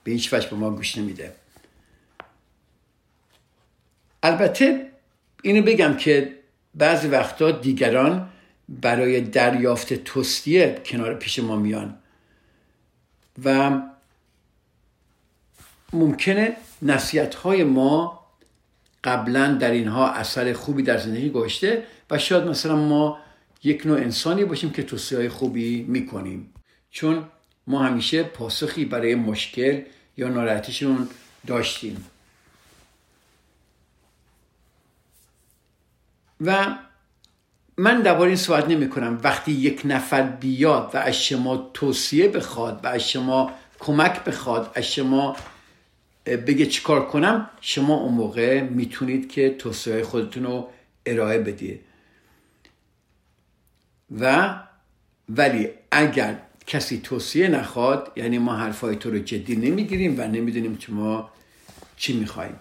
به 0.04 0.12
هیچ 0.12 0.34
وجه 0.34 0.50
به 0.50 0.56
ما 0.56 0.70
گوش 0.70 0.98
نمیده. 0.98 1.36
البته 4.24 4.92
اینو 5.42 5.62
بگم 5.62 5.98
که 5.98 6.38
بعضی 6.76 7.08
وقتا 7.08 7.52
دیگران 7.52 8.30
برای 8.70 9.22
دریافت 9.22 9.94
توصیه 9.94 10.82
کنار 10.86 11.14
پیش 11.14 11.40
ما 11.40 11.56
میان 11.56 11.98
و 13.44 13.82
ممکنه 15.94 16.58
نصیحت 16.82 17.36
های 17.36 17.64
ما 17.64 18.27
قبلا 19.08 19.54
در 19.54 19.72
اینها 19.72 20.12
اثر 20.12 20.54
خوبی 20.54 20.84
در 20.84 20.98
زندگی 20.98 21.30
گذاشته 21.30 21.84
و 22.12 22.18
شاید 22.18 22.44
مثلا 22.44 22.76
ما 22.76 23.18
یک 23.64 23.86
نوع 23.86 23.98
انسانی 23.98 24.46
باشیم 24.46 24.70
که 24.70 24.84
توصیه 24.84 25.18
های 25.18 25.30
خوبی 25.30 25.86
می‌کنیم. 25.88 26.54
چون 26.92 27.24
ما 27.68 27.84
همیشه 27.84 28.24
پاسخی 28.24 28.86
برای 28.86 29.16
مشکل 29.16 29.82
یا 30.18 30.28
ناراحتیشون 30.28 31.08
داشتیم. 31.48 32.06
و 36.42 36.78
من 37.78 38.02
درباره 38.02 38.28
این 38.28 38.38
صحبت 38.38 38.68
نمی 38.70 38.90
کنم 38.90 39.20
وقتی 39.24 39.52
یک 39.52 39.82
نفر 39.86 40.22
بیاد 40.22 40.92
و 40.94 40.98
از 40.98 41.24
شما 41.24 41.72
توصیه 41.74 42.28
بخواد 42.28 42.80
و 42.84 42.88
از 42.88 43.10
شما 43.10 43.52
کمک 43.80 44.24
بخواد 44.24 44.72
از 44.76 44.84
شما 44.84 45.36
بگه 46.28 46.66
چیکار 46.66 47.08
کنم 47.08 47.50
شما 47.62 47.96
اون 47.96 48.14
موقع 48.14 48.62
می‌تونید 48.62 49.32
که 49.32 49.50
توصیه 49.50 50.04
خودتون 50.04 50.44
رو 50.44 50.70
ارائه 51.06 51.40
بدید 51.40 51.80
و 54.20 54.56
ولی 55.30 55.70
اگر 55.92 56.38
کسی 56.68 57.02
توصیه 57.04 57.48
نخواد 57.48 58.12
یعنی 58.16 58.38
ما 58.38 58.56
حرفای 58.56 58.96
تو 58.96 59.12
رو 59.12 59.20
جدی 59.20 59.56
نمی‌گیریم 59.56 60.20
و 60.20 60.28
نمی‌دونیم 60.28 60.78
ما 60.90 61.30
چی 61.98 62.20
می‌خوایم. 62.20 62.60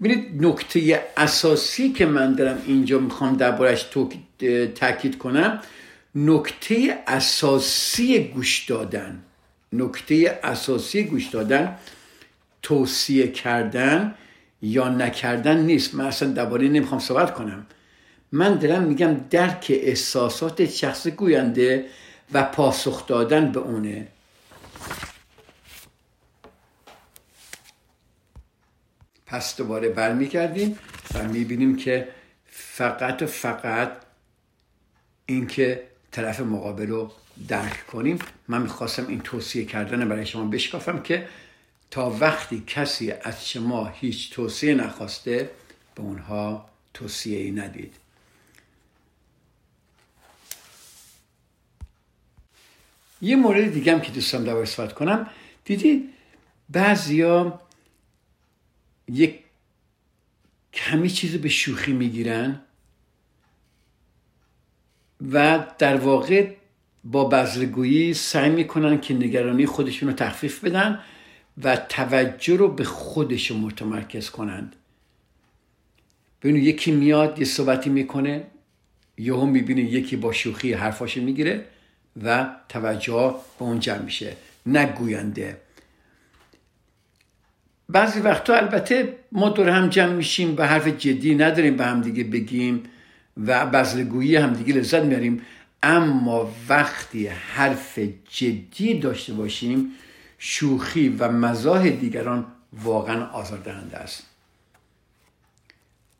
ببینید 0.00 0.46
نکته 0.46 1.04
اساسی 1.16 1.92
که 1.92 2.06
من 2.06 2.34
دارم 2.34 2.62
اینجا 2.66 2.98
می‌خوام 2.98 3.36
دربارش 3.36 3.82
تاکید 4.74 5.18
کنم 5.18 5.60
نکته 6.14 6.98
اساسی 7.06 8.24
گوش 8.24 8.64
دادن. 8.68 9.22
نکته 9.72 10.40
اساسی 10.42 11.04
گوش 11.04 11.28
دادن 11.28 11.76
توصیه 12.62 13.28
کردن 13.28 14.14
یا 14.62 14.88
نکردن 14.88 15.58
نیست. 15.58 15.94
من 15.94 16.04
اصلا 16.04 16.28
درباره 16.32 16.68
نمی‌خوام 16.68 17.00
صحبت 17.00 17.34
کنم. 17.34 17.66
من 18.32 18.54
دارم 18.58 18.82
میگم 18.82 19.14
درک 19.30 19.66
احساسات 19.70 20.66
شخص 20.66 21.06
گوینده 21.06 21.86
و 22.32 22.42
پاسخ 22.42 23.06
دادن 23.06 23.52
به 23.52 23.60
اونه. 23.60 24.08
پس 29.26 29.56
دوباره 29.56 29.88
برمیگردیم 29.88 30.78
و 31.14 31.22
می‌بینیم 31.22 31.76
که 31.76 32.08
فقط 32.46 33.22
و 33.22 33.26
فقط 33.26 33.92
اینکه 35.26 35.82
طرف 36.10 36.40
مقابل 36.40 36.86
رو 36.86 37.12
درک 37.48 37.86
کنیم. 37.86 38.18
من 38.48 38.62
می‌خواستم 38.62 39.06
این 39.06 39.20
توصیه 39.20 39.64
کردن 39.64 40.08
برای 40.08 40.26
شما 40.26 40.44
بشکافم 40.44 41.02
که 41.02 41.28
تا 41.90 42.10
وقتی 42.10 42.62
کسی 42.66 43.10
از 43.10 43.48
شما 43.48 43.86
هیچ 43.88 44.30
توصیه 44.30 44.74
نخواسته 44.74 45.50
به 45.94 46.02
اونها 46.02 46.70
توصیه 46.94 47.38
ای 47.38 47.50
ندید. 47.50 47.94
یه 53.20 53.36
مورد 53.36 53.72
دیگه 53.72 53.92
هم 53.92 54.00
که 54.00 54.12
دوستم 54.12 54.44
در 54.44 54.64
صحبت 54.64 54.92
کنم. 54.92 55.30
دیدی 55.64 56.08
بعضیا 56.70 57.60
یک 59.08 59.40
کمی 60.72 61.10
چیزی 61.10 61.38
به 61.38 61.48
شوخی 61.48 61.92
می‌گیرن 61.92 62.60
و 65.32 65.66
در 65.78 65.96
واقع 65.96 66.61
با 67.04 67.24
بذرگویی 67.24 68.14
سعی 68.14 68.50
می‌کنن 68.50 69.00
که 69.00 69.14
نگرانی 69.14 69.66
خودشون 69.66 70.08
رو 70.08 70.14
تخفیف 70.14 70.64
بدن 70.64 70.98
و 71.62 71.76
توجه 71.76 72.56
رو 72.56 72.68
به 72.68 72.84
خودشون 72.84 73.60
متمرکز 73.60 74.30
کنند. 74.30 74.76
ببینید 76.42 76.64
یکی 76.64 76.92
میاد 76.92 77.38
یه 77.38 77.44
صحبتی 77.44 77.90
می‌کنه 77.90 78.44
یهو 79.18 79.46
می‌بینه 79.46 79.80
یکی 79.80 80.16
با 80.16 80.32
شوخی 80.32 80.72
حرفاشو 80.72 81.20
می‌گیره 81.20 81.64
و 82.22 82.48
توجه 82.68 83.34
به 83.58 83.64
اون 83.64 83.80
جمع 83.80 84.02
میشه 84.02 84.36
نگوینده. 84.66 85.56
بعضی 87.88 88.20
وقتا 88.20 88.54
البته 88.54 89.16
ما 89.32 89.48
دور 89.48 89.68
هم 89.68 89.88
جمع 89.88 90.12
میشیم 90.12 90.54
و 90.58 90.66
حرف 90.66 90.86
جدی 90.86 91.34
نداریم 91.34 91.76
به 91.76 91.84
هم 91.84 92.00
دیگه 92.00 92.24
بگیم 92.24 92.82
و 93.36 93.66
بزرگویی 93.66 94.36
هم 94.36 94.52
دیگه 94.52 94.74
لذت 94.74 95.02
میاریم 95.02 95.42
اما 95.82 96.54
وقتی 96.68 97.26
حرف 97.26 97.98
جدی 98.30 98.98
داشته 98.98 99.32
باشیم 99.32 99.92
شوخی 100.38 101.08
و 101.08 101.28
مزاح 101.28 101.90
دیگران 101.90 102.46
واقعا 102.72 103.26
آزاردهنده 103.26 103.96
است. 103.96 104.26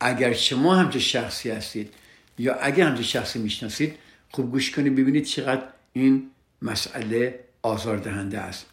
اگر 0.01 0.33
شما 0.33 0.75
همچه 0.75 0.99
شخصی 0.99 1.51
هستید 1.51 1.95
یا 2.39 2.55
اگر 2.55 2.89
همچه 2.89 3.03
شخصی 3.03 3.39
می‌شناسید 3.39 3.99
خوب 4.31 4.51
گوش 4.51 4.71
کنید 4.71 4.97
ببینید 4.97 5.25
چقدر 5.25 5.63
این 5.93 6.31
مسئله 6.63 7.45
آزاردهنده 7.63 8.39
است. 8.39 8.67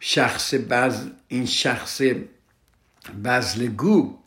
شخص 0.00 0.54
بز 0.54 1.06
این 1.28 1.46
شخص 1.46 2.00
بزلگو 3.24 4.18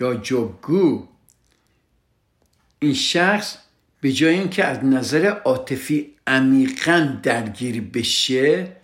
یا 0.00 0.14
جوگو 0.14 1.08
این 2.78 2.94
شخص 2.94 3.58
به 4.00 4.12
جای 4.12 4.34
اینکه 4.34 4.64
از 4.64 4.84
نظر 4.84 5.26
عاطفی 5.26 6.14
عمیقا 6.26 7.18
درگیر 7.22 7.80
بشه 7.80 8.76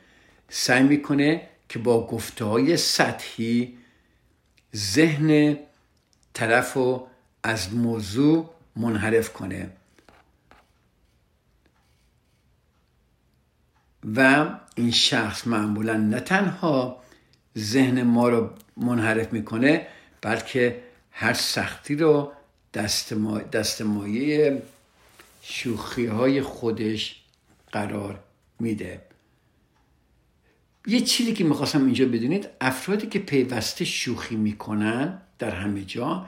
سعی 0.48 0.82
می‌کنه 0.82 1.48
که 1.68 1.78
با 1.78 2.06
گفته 2.06 2.44
های 2.44 2.76
سطحی 2.76 3.78
ذهن 4.76 5.58
طرف 6.34 6.72
رو 6.72 7.08
از 7.42 7.74
موضوع 7.74 8.50
منحرف 8.76 9.32
کنه. 9.32 9.70
و 14.16 14.48
این 14.74 14.90
شخص 14.90 15.46
معمولا 15.46 15.96
نه 15.96 16.20
تنها 16.20 17.02
ذهن 17.58 18.02
ما 18.02 18.28
رو 18.28 18.50
منحرف 18.76 19.32
می‌کنه 19.32 19.86
بلکه 20.22 20.82
هر 21.10 21.32
سختی 21.32 21.96
رو 21.96 22.32
دست, 22.74 23.82
مایه 23.82 24.62
شوخی 25.42 26.06
های 26.06 26.42
خودش 26.42 27.22
قرار 27.72 28.18
میده. 28.60 29.00
یه 30.86 31.00
چیزی 31.00 31.32
که 31.32 31.44
می‌خواستم 31.44 31.84
اینجا 31.84 32.06
بدونید 32.06 32.48
افرادی 32.60 33.06
که 33.06 33.18
پیوسته 33.18 33.84
شوخی 33.84 34.36
می‌کنن 34.36 35.20
در 35.38 35.50
همه 35.50 35.84
جا 35.84 36.26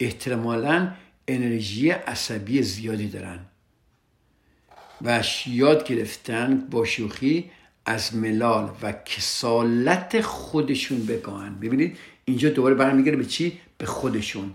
احتمالا 0.00 0.92
انرژی 1.28 1.90
عصبی 1.90 2.62
زیادی 2.62 3.08
دارن 3.08 3.38
و 5.02 5.24
یاد 5.46 5.86
گرفتن 5.86 6.66
با 6.70 6.84
شوخی 6.84 7.50
از 7.86 8.14
ملال 8.14 8.70
و 8.82 8.92
کسالت 8.92 10.20
خودشون 10.20 11.06
بگاهن. 11.06 11.54
ببینید 11.54 11.98
اینجا 12.24 12.48
دوباره 12.48 12.74
برمیگره 12.74 13.16
به 13.16 13.24
چی؟ 13.24 13.58
به 13.78 13.86
خودشون. 13.86 14.52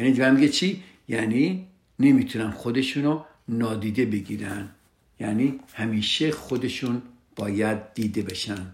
یعنی 0.00 0.12
دوباره 0.12 0.30
میگه 0.30 0.48
چی؟ 0.48 0.82
یعنی 1.08 1.66
نمی‌تونن 1.98 2.50
خودشونو 2.50 3.24
نادیده 3.48 4.06
بگیرن. 4.06 4.68
یعنی 5.20 5.60
همیشه 5.72 6.30
خودشون 6.30 7.02
باید 7.36 7.94
دیده 7.94 8.22
بشن. 8.22 8.66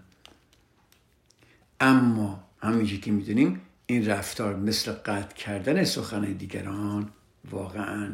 اما 1.79 2.43
همینجور 2.61 2.99
که 2.99 3.11
می‌دونیم 3.11 3.61
این 3.85 4.05
رفتار 4.05 4.55
مثل 4.55 4.91
قطع 4.91 5.35
کردن 5.35 5.83
سخن 5.83 6.21
دیگران 6.21 7.09
واقعا 7.51 8.13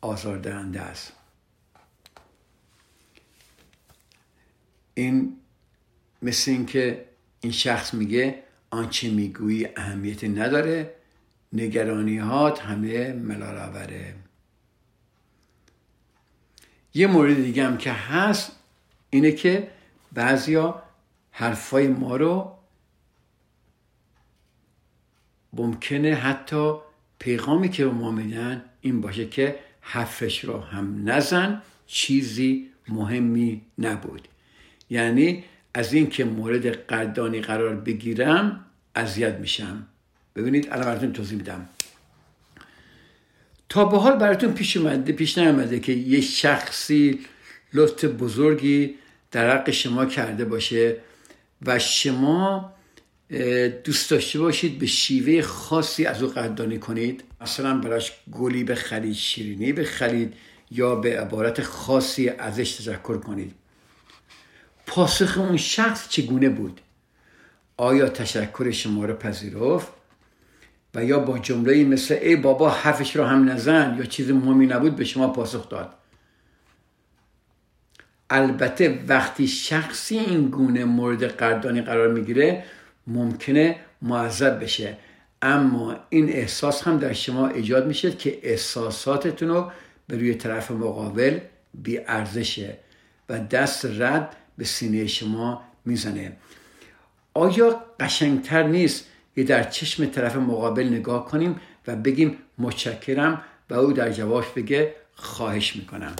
آزاردهنده 0.00 0.80
است. 0.80 1.12
این 4.94 5.36
مثل 6.22 6.50
اینکه 6.50 7.04
این 7.40 7.52
شخص 7.52 7.94
میگه 7.94 8.42
آنچه 8.70 9.10
می‌گویی 9.10 9.68
اهمیتی 9.76 10.28
نداره. 10.28 10.94
نگرانیات 11.54 12.60
همه 12.60 13.12
ملال 13.12 13.58
آوره. 13.58 14.14
یه 16.94 17.06
مورد 17.06 17.34
دیگه 17.34 17.66
هم 17.66 17.76
که 17.76 17.92
هست 17.92 18.52
اینه 19.10 19.32
که 19.32 19.68
بعضیا 20.12 20.82
حرفای 21.30 21.88
ما 21.88 22.16
رو 22.16 22.52
ممکنه 25.52 26.14
حتی 26.14 26.74
پیغامی 27.18 27.68
که 27.68 27.84
به 27.84 27.90
ما 27.90 28.10
میدن 28.10 28.64
این 28.80 29.00
باشه 29.00 29.28
که 29.28 29.58
حرفش 29.80 30.44
رو 30.44 30.60
هم 30.60 31.08
نزن 31.08 31.62
چیزی 31.86 32.70
مهمی 32.88 33.62
نبود. 33.78 34.28
یعنی 34.90 35.44
از 35.74 35.92
اینکه 35.92 36.24
مورد 36.24 36.66
قدردانی 36.66 37.40
قرار 37.40 37.74
بگیرم 37.74 38.64
اذیت 38.94 39.34
میشم. 39.34 39.86
ببینید 40.36 40.68
الان 40.70 40.84
براتون 40.84 41.12
توضیح 41.12 41.38
میدم. 41.38 41.68
تا 43.68 43.84
به 43.84 43.98
حال 43.98 44.16
براتون 44.16 44.52
پیش 44.52 44.76
اومده 44.76 45.12
پیش 45.12 45.38
نیامده 45.38 45.80
که 45.80 45.92
یه 45.92 46.20
شخصی 46.20 47.20
لطف 47.72 48.04
بزرگی 48.04 48.94
در 49.30 49.56
حق 49.56 49.70
شما 49.70 50.06
کرده 50.06 50.44
باشه 50.44 50.96
و 51.66 51.78
شما 51.78 52.72
دوست 53.84 54.10
داشته 54.10 54.38
باشید 54.38 54.78
به 54.78 54.86
شیوه 54.86 55.42
خاصی 55.42 56.06
از 56.06 56.22
او 56.22 56.28
قدردانی 56.28 56.78
کنید. 56.78 57.24
مثلا 57.40 57.78
براش 57.78 58.12
گلی 58.32 58.64
بخرید 58.64 59.14
شیرینی 59.14 59.72
بخرید 59.72 60.34
یا 60.70 60.94
به 60.94 61.20
عبارت 61.20 61.62
خاصی 61.62 62.28
ازش 62.28 62.72
تذکر 62.72 63.18
کنید. 63.18 63.54
پاسخ 64.86 65.38
اون 65.38 65.56
شخص 65.56 66.08
چگونه 66.08 66.48
بود؟ 66.48 66.80
آیا 67.76 68.08
تشکر 68.08 68.70
شما 68.70 69.04
رو 69.04 69.14
پذیرفت؟ 69.14 69.88
و 70.94 71.04
یا 71.04 71.18
با 71.18 71.38
جمله 71.38 71.84
مثل 71.84 72.18
ای 72.22 72.36
بابا 72.36 72.70
حرفش 72.70 73.16
رو 73.16 73.24
هم 73.24 73.48
نزن 73.48 73.96
یا 73.98 74.04
چیز 74.04 74.30
مهمی 74.30 74.66
نبود 74.66 74.96
به 74.96 75.04
شما 75.04 75.28
پاسخ 75.28 75.68
داد. 75.68 75.94
البته 78.30 78.98
وقتی 79.08 79.48
شخصی 79.48 80.18
این 80.18 80.48
گونه 80.48 80.84
مورد 80.84 81.24
قدردانی 81.24 81.82
قرار 81.82 82.08
می‌گیره 82.08 82.64
ممکنه 83.06 83.76
معذب 84.02 84.62
بشه. 84.62 84.96
اما 85.42 85.96
این 86.08 86.28
احساس 86.28 86.82
هم 86.82 86.98
در 86.98 87.12
شما 87.12 87.48
ایجاد 87.48 87.86
میشه 87.86 88.12
که 88.12 88.38
احساساتتون 88.42 89.48
رو 89.48 89.72
به 90.06 90.16
روی 90.16 90.34
طرف 90.34 90.70
مقابل 90.70 91.38
بی 91.74 91.98
ارزشه 91.98 92.78
و 93.28 93.38
دست 93.38 93.84
رد 93.84 94.36
به 94.58 94.64
سینه 94.64 95.06
شما 95.06 95.62
می‌زنه. 95.84 96.36
آیا 97.34 97.84
قشنگتر 98.00 98.62
نیست 98.62 99.04
یه 99.36 99.44
در 99.44 99.70
چشم 99.70 100.06
طرف 100.06 100.36
مقابل 100.36 100.88
نگاه 100.88 101.26
کنیم 101.26 101.60
و 101.86 101.96
بگیم 101.96 102.38
متشکرم 102.58 103.42
و 103.70 103.74
او 103.74 103.92
در 103.92 104.12
جوابش 104.12 104.48
بگه 104.48 104.94
خواهش 105.14 105.76
می‌کنم. 105.76 106.16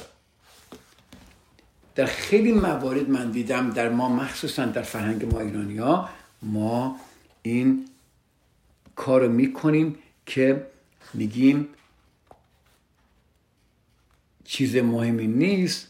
در 1.95 2.07
خیلی 2.07 2.53
موارد 2.53 3.11
من 3.11 3.31
دیدم 3.31 3.71
در 3.71 3.89
ما 3.89 4.09
مخصوصا 4.09 4.65
در 4.65 4.83
فرهنگ 4.83 5.35
ما 5.35 5.41
ایرانی 5.41 5.77
ها 5.77 6.09
ما 6.43 6.97
این 7.43 7.89
کار 8.97 9.21
رو 9.21 9.33
می‌کنیم 9.33 9.99
که 10.27 10.67
میگیم 11.15 11.69
چیز 14.45 14.77
مهمی 14.77 15.27
نیست 15.27 15.89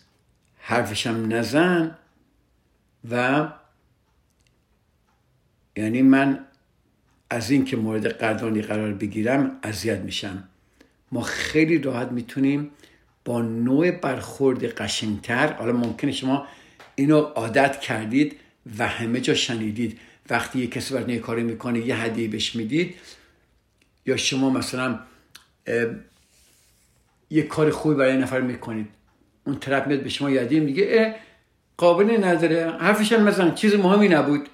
حرفشم 0.59 1.27
نزن 1.29 1.99
و 3.11 3.49
یعنی 5.77 6.03
من 6.03 6.47
از 7.31 7.51
این 7.51 7.65
که 7.65 7.77
مورد 7.77 8.07
قدردانی 8.07 8.63
قرار 8.63 8.93
بگیرم 8.93 9.59
اذیت 9.63 9.99
میشم. 9.99 10.49
ما 11.13 11.21
خیلی 11.21 11.79
راحت 11.79 12.13
می‌تونیم 12.13 12.71
با 13.25 13.43
نوع 13.43 13.91
برخورد 13.91 14.65
قشنگتر 14.65 15.53
حالا 15.53 15.73
ممکنه 15.73 16.13
شما 16.13 16.47
اینو 16.95 17.21
عادت 17.21 17.81
کردید 17.81 18.37
و 18.79 18.89
همه 18.89 19.21
جا 19.21 19.35
شنیدید. 19.35 19.99
وقتی 20.31 20.59
یه 20.59 20.67
کسی 20.67 20.95
براتون 20.95 21.19
کاری 21.19 21.43
می‌کنه 21.43 21.87
یه 21.87 21.97
هدیه 21.97 22.29
بهش 22.29 22.57
می‌دید 22.57 22.95
یا 24.07 24.17
شما 24.17 24.51
مثلا 24.51 24.99
یه 27.31 27.43
کار 27.43 27.71
خوبی 27.71 27.95
برای 27.95 28.17
نفر 28.17 28.41
می‌کنید 28.41 28.89
اون 29.47 29.59
طرف 29.59 29.87
میاد 29.87 30.03
به 30.03 30.09
شما 30.09 30.31
یادی 30.31 30.61
میگه 30.61 31.15
قابل 31.77 32.25
نداره 32.25 32.71
حرفش 32.71 33.13
هم 33.13 33.23
مثلا 33.23 33.51
چیز 33.51 33.75
مهمی 33.75 34.09
نبود. 34.09 34.49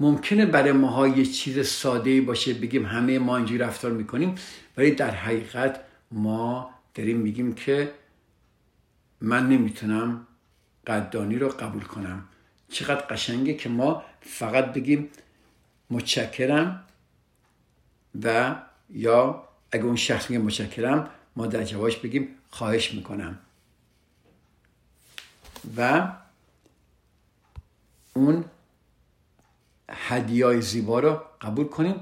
ممکنه 0.00 0.46
برای 0.46 0.72
ماها 0.72 1.08
یه 1.08 1.24
چیز 1.24 1.66
ساده 1.66 2.20
باشه 2.20 2.54
بگیم 2.54 2.86
همه 2.86 3.18
ما 3.18 3.36
اینجوری 3.36 3.58
رفتار 3.58 3.92
می‌کنیم 3.92 4.34
ولی 4.76 4.90
در 4.90 5.10
حقیقت 5.10 5.80
ما 6.10 6.70
داریم 6.94 7.16
میگیم 7.16 7.54
که 7.54 7.92
من 9.20 9.48
نمی‌تونم 9.48 10.26
قدردانی 10.86 11.36
رو 11.36 11.48
قبول 11.48 11.82
کنم. 11.82 12.24
چقدر 12.68 13.00
قشنگه 13.00 13.54
که 13.54 13.68
ما 13.68 14.02
فقط 14.20 14.72
بگیم 14.72 15.08
متشکرم 15.90 16.84
و 18.24 18.56
یا 18.90 19.48
اگه 19.72 19.84
اون 19.84 19.96
شخص 19.96 20.30
میگه 20.30 20.42
متشکرم 20.42 21.10
ما 21.36 21.46
در 21.46 21.64
جوابش 21.64 21.96
بگیم 21.96 22.28
خواهش 22.50 22.94
می‌کنم. 22.94 23.38
و 25.76 26.12
اون 28.14 28.44
هدیای 30.10 30.60
زیبا 30.60 31.00
رو 31.00 31.22
قبول 31.40 31.66
کنیم 31.66 31.94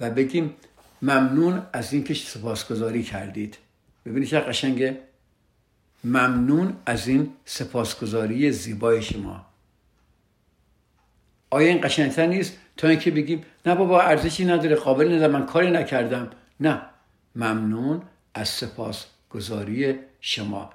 و 0.00 0.10
بگیم 0.10 0.54
ممنون 1.02 1.66
از 1.72 1.92
اینکه 1.92 2.14
سپاسگزاری 2.14 3.02
کردید. 3.02 3.58
ببینید 4.06 4.28
چه 4.28 4.40
قشنگه. 4.40 5.00
ممنون 6.04 6.76
از 6.86 7.08
این 7.08 7.32
سپاسگزاری 7.44 8.52
زیبای 8.52 9.02
شما. 9.02 9.46
آیا 11.50 11.68
این 11.68 11.80
قشنگتر 11.80 12.26
نیست؟ 12.26 12.58
تا 12.76 12.88
اینکه 12.88 13.10
بگیم 13.10 13.42
نه 13.66 13.74
بابا 13.74 14.02
ارزشی 14.02 14.44
نداره 14.44 14.76
قابل 14.76 15.14
نداره 15.14 15.32
من 15.32 15.46
کاری 15.46 15.70
نکردم. 15.70 16.30
نه. 16.60 16.82
ممنون 17.36 18.02
از 18.34 18.48
سپاسگزاری 18.48 19.94
شما. 20.20 20.70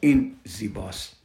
این 0.00 0.36
زیباست. 0.44 1.16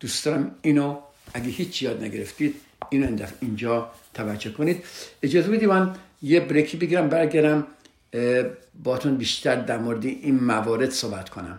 دوست 0.00 0.24
دارم 0.24 0.54
اینو 0.62 0.98
اگه 1.34 1.48
هیچ 1.48 1.82
یاد 1.82 2.04
نگرفتید 2.04 2.54
اینو 2.90 3.26
اینجا 3.40 3.90
توجه 4.14 4.50
کنید. 4.50 4.84
اجازه 5.22 5.48
بدید 5.48 5.68
من 5.68 5.94
یه 6.22 6.40
بریکی 6.40 6.76
بگیرم 6.76 7.08
برگردم 7.08 7.66
باتون 8.84 9.16
بیشتر 9.16 9.56
در 9.56 9.78
مورد 9.78 10.04
این 10.04 10.44
موارد 10.44 10.90
صحبت 10.90 11.28
کنم. 11.28 11.58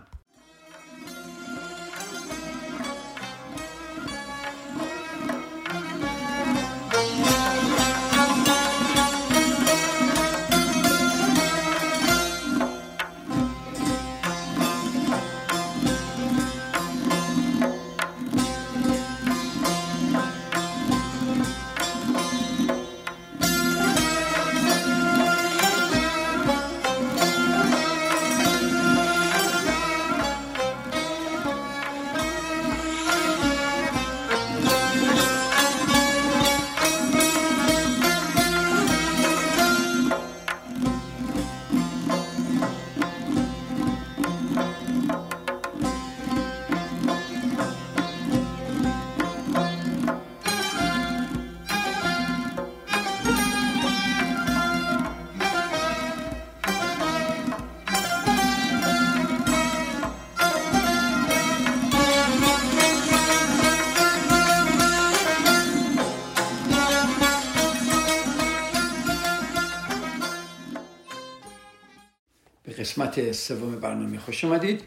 قسمت 73.11 73.31
سوم 73.31 73.75
برنامه 73.75 74.19
خوش 74.19 74.45
آمدید 74.45 74.83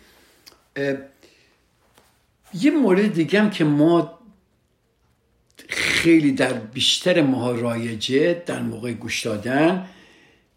یه 2.55 2.71
مورد 2.71 3.13
دیگه 3.15 3.41
هم 3.41 3.51
که 3.51 3.65
ما 3.65 4.19
خیلی 5.69 6.33
در 6.33 6.53
بیشتر 6.53 7.23
ماها 7.23 7.53
رایجه 7.53 8.43
در 8.47 8.63
موقع 8.63 8.93
گوش 8.93 9.27
دادن 9.27 9.89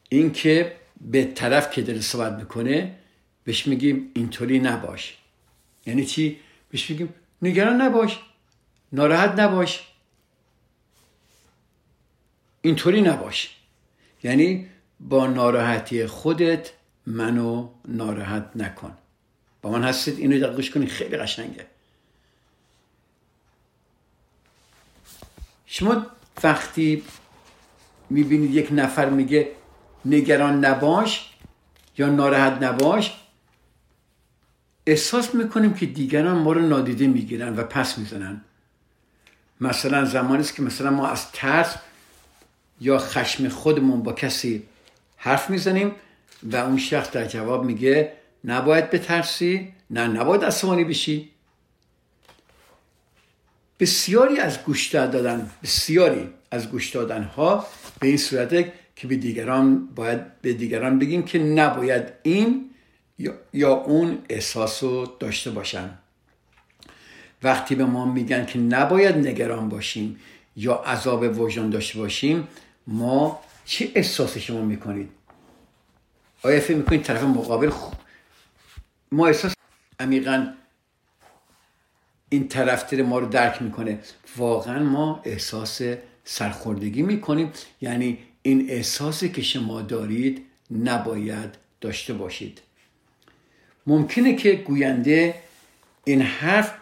این 0.10 0.32
که 0.32 0.76
به 1.02 1.26
طرف 1.26 1.72
که 1.72 1.82
دل 1.82 2.00
صحبت 2.00 2.34
می‌کنه 2.34 2.96
بهش 3.44 3.68
میگیم 3.68 4.12
اینطوری 4.16 4.60
نباش. 4.60 5.18
یعنی 5.86 6.06
چی؟ 6.06 6.40
بهش 6.70 6.90
میگیم 6.90 7.14
نگران 7.42 7.82
نباش 7.82 8.20
ناراحت 8.92 9.40
نباش. 9.40 9.88
اینطوری 12.62 13.02
نباش. 13.02 13.58
یعنی 14.24 14.68
با 15.00 15.28
ناراحتی 15.28 16.06
خودت 16.06 16.72
منو 17.08 17.70
ناراحت 17.88 18.50
نکن. 18.56 18.98
با 19.62 19.70
من 19.70 19.84
هستید 19.84 20.20
اینو 20.20 20.40
دقیق 20.40 20.56
گوش 20.56 20.72
کنید 20.72 20.90
خیلی 20.90 21.18
قشنگه. 21.18 21.66
شما 25.66 26.06
وقتی 26.44 27.04
می‌بینید 28.10 28.52
یک 28.52 28.68
نفر 28.72 29.10
میگه 29.10 29.52
نگران 30.06 30.66
نباش 30.66 31.34
یا 31.98 32.10
ناراحت 32.10 32.64
نباش 32.64 33.18
احساس 34.86 35.36
می‌کنیم 35.36 35.74
که 35.74 35.86
دیگران 35.86 36.38
ما 36.38 36.52
رو 36.52 36.62
نادیده 36.62 37.08
می‌گیرن 37.08 37.56
و 37.56 37.64
پس 37.64 37.98
می‌زنن. 37.98 38.42
مثلا 39.62 40.06
زمانی 40.06 40.42
است 40.42 40.56
که 40.56 40.62
مثلا 40.62 40.90
ما 40.90 41.08
از 41.08 41.32
ترس 41.32 41.76
یا 42.82 42.98
خشم 42.98 43.50
خودمون 43.50 44.04
با 44.04 44.14
کسی 44.14 44.64
حرف 45.18 45.50
می‌زنیم 45.50 45.92
و 46.44 46.56
اون 46.56 46.78
شخص 46.78 47.12
در 47.12 47.26
جواب 47.26 47.66
میگه 47.66 48.14
نباید 48.44 48.90
بترسی 48.90 49.74
نه 49.90 50.08
نباید 50.08 50.44
عصبانی 50.44 50.84
بشی. 50.84 51.30
بسیاری 53.80 54.40
از 54.40 54.64
گوش 54.64 54.88
دادن 54.88 55.52
بسیاری 55.64 56.30
از 56.52 56.72
گوش 56.72 56.90
دادن 56.90 57.24
ها 57.24 57.68
به 58.00 58.08
این 58.08 58.18
صورته 58.18 58.74
که 58.96 59.08
به 59.08 59.16
دیگران 59.16 59.88
باید 59.96 60.42
به 60.42 60.54
دیگران 60.54 61.00
بگیم 61.00 61.24
که 61.24 61.40
نباید 61.40 62.04
این 62.24 62.70
یا 63.54 63.74
اون 63.74 64.18
احساس 64.30 64.84
رو 64.84 65.16
داشته 65.20 65.52
باشن. 65.52 65.90
وقتی 67.44 67.76
به 67.76 67.86
ما 67.86 68.06
میگن 68.06 68.46
که 68.46 68.60
نباید 68.60 69.16
نگران 69.16 69.70
باشیم 69.70 70.20
یا 70.56 70.74
عذاب 70.74 71.40
وجدان 71.40 71.70
داشته 71.70 72.00
باشیم 72.00 72.48
ما 72.88 73.40
چه 73.66 73.92
احساسی 73.96 74.40
شما 74.40 74.62
می‌کنید؟ 74.62 75.10
آیا 76.44 76.60
فکر 76.60 76.78
می‌کنید 76.78 77.04
طرف 77.04 77.24
مقابل 77.24 77.70
خوب 77.70 77.94
ما 79.12 79.28
احساس 79.28 79.54
عمیقا 80.00 80.54
این 82.30 82.48
طرفتر 82.48 83.02
ما 83.02 83.20
رو 83.20 83.26
درک 83.26 83.62
می‌کنه 83.62 84.00
واقعا 84.38 84.84
ما 84.84 85.22
احساس 85.26 85.82
سرخوردگی 86.24 87.02
می‌کنیم 87.02 87.52
یعنی 87.82 88.18
این 88.42 88.70
احساسی 88.70 89.30
که 89.30 89.42
شما 89.42 89.82
دارید 89.82 90.46
نباید 90.72 91.58
داشته 91.82 92.14
باشید 92.14 92.62
ممکنه 93.88 94.36
که 94.36 94.52
گوینده 94.52 95.36
این 96.04 96.22
حرف 96.22 96.74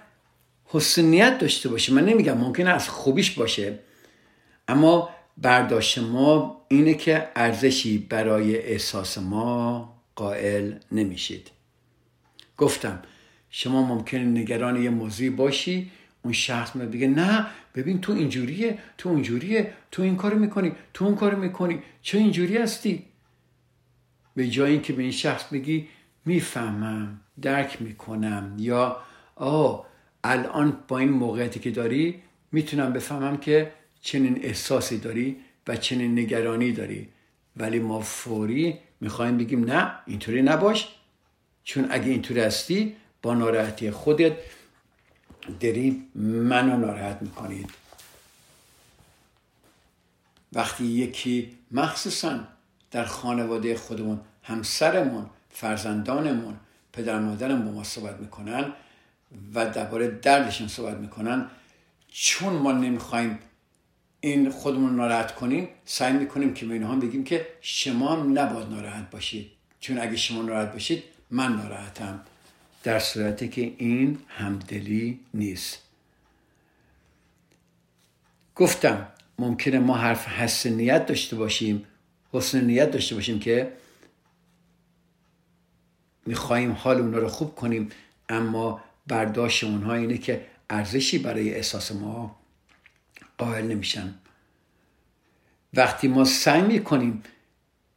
حسنیت 0.66 1.38
داشته 1.38 1.70
باشه 1.70 1.94
من 1.94 2.06
نمیگم 2.06 2.38
ممکنه 2.38 2.70
از 2.70 2.90
خوبیش 2.90 3.32
باشه 3.32 3.80
اما 4.68 5.10
برداشت 5.38 5.98
ما 5.98 6.62
اینه 6.68 6.94
که 6.94 7.28
ارزشی 7.36 7.98
برای 7.98 8.58
احساس 8.58 9.18
ما 9.18 9.94
قائل 10.16 10.74
نمیشید. 10.92 11.52
گفتم 12.58 13.02
شما 13.50 13.86
ممکنه 13.86 14.24
نگران 14.24 14.84
یه 14.84 14.90
موضوعی 14.90 15.30
باشی 15.30 15.92
اون 16.24 16.34
شخص 16.34 16.76
می 16.76 16.86
بگه 16.86 17.08
نه 17.08 17.46
ببین 17.76 18.02
تو 18.02 18.14
اینجوریه 18.14 18.78
تو 18.98 19.10
اونجوریه 19.10 19.74
تو 19.92 20.02
این 20.02 20.16
کارو 20.16 20.40
می‌کنی 20.40 20.72
تو 20.94 21.06
اون 21.06 21.16
کارو 21.16 21.38
می‌کنی 21.38 21.80
چه 22.02 22.18
اینجوری 22.18 22.58
هستی؟ 22.58 23.06
به 24.36 24.48
جای 24.48 24.72
اینکه 24.72 24.94
به 24.94 25.02
این 25.02 25.12
شخص 25.12 25.44
بگی 25.54 25.88
می‌فهمم 26.26 27.20
درک 27.42 27.82
می‌کنم 27.82 28.56
یا 28.60 28.98
آه 29.36 29.86
الان 30.24 30.78
با 30.88 31.00
این 31.00 31.10
موقعیتی 31.10 31.60
که 31.60 31.72
داری 31.72 32.22
می‌تونم 32.52 32.94
بفهمم 32.94 33.38
که 33.38 33.72
چنین 34.06 34.40
احساسی 34.44 34.98
داری 34.98 35.38
و 35.68 35.76
چنین 35.76 36.20
نگرانی 36.20 36.72
داری. 36.72 37.10
ولی 37.58 37.80
ما 37.80 38.00
فوری 38.00 38.78
می‌خوایم 39.02 39.38
بگیم 39.38 39.64
نه 39.64 39.92
اینطوری 40.06 40.42
نباش. 40.42 40.88
چون 41.64 41.88
اگه 41.92 42.06
اینطوری 42.06 42.40
هستی 42.40 42.96
با 43.22 43.34
ناراحتی 43.34 43.92
خودت 43.92 44.34
داری 45.60 46.04
منو 46.16 46.78
ناراحت 46.78 47.22
می‌کنید. 47.22 47.70
وقتی 50.54 50.86
یکی 50.86 51.58
مخصوصا 51.72 52.40
در 52.92 53.06
خانواده 53.06 53.78
خودمون 53.78 54.20
همسرمون 54.44 55.30
فرزندانمون 55.50 56.56
پدر 56.94 57.20
مادرم 57.20 57.66
با 57.66 57.72
ما 57.72 57.84
صحبت 57.84 58.20
می‌کنن 58.20 58.74
و 59.54 59.70
درباره 59.70 60.08
دردشون 60.08 60.68
صحبت 60.68 60.98
می‌کنن 60.98 61.50
چون 62.12 62.54
ما 62.54 62.72
نمی‌خوایم 62.72 63.40
این 64.26 64.50
خودمون 64.50 64.96
ناراحت 64.96 65.36
کنیم 65.36 65.68
سعی 65.86 66.14
می‌کنیم 66.14 66.54
که 66.54 66.66
به 66.66 66.74
اینها 66.74 66.96
بگیم 66.96 67.24
که 67.24 67.48
شما 67.62 68.16
هم 68.16 68.40
نباید 68.40 68.68
ناراحت 68.68 69.10
باشید. 69.12 69.52
چون 69.80 70.00
اگه 70.00 70.16
شما 70.16 70.42
ناراحت 70.42 70.74
باشید 70.74 71.04
من 71.32 71.56
ناراحتم. 71.56 72.20
در 72.84 73.00
صورتی 73.00 73.48
که 73.48 73.62
این 73.78 74.20
همدلی 74.28 75.20
نیست. 75.34 75.78
گفتم 78.56 79.08
ممکنه 79.40 79.80
ما 79.80 79.98
حرف 79.98 80.28
حسن 80.28 80.70
نیت 80.70 81.06
داشته 81.06 81.36
باشیم 81.36 81.86
حسن 82.32 82.62
نیت 82.62 82.92
داشته 82.92 83.16
باشیم 83.16 83.40
که 83.40 83.72
می‌خواهیم 86.26 86.72
حال 86.72 86.98
اونا 86.98 87.18
رو 87.18 87.28
خوب 87.28 87.56
کنیم 87.56 87.90
اما 88.30 88.82
برداشت 89.08 89.64
اونها 89.64 89.94
اینه 89.94 90.18
که 90.18 90.46
ارزشی 90.70 91.18
برای 91.18 91.54
احساس 91.54 91.92
ما 91.92 92.45
قائل 93.38 93.66
نمیشن 93.66 94.14
وقتی 95.74 96.08
ما 96.08 96.26
سعی 96.26 96.62
می‌کنیم 96.62 97.24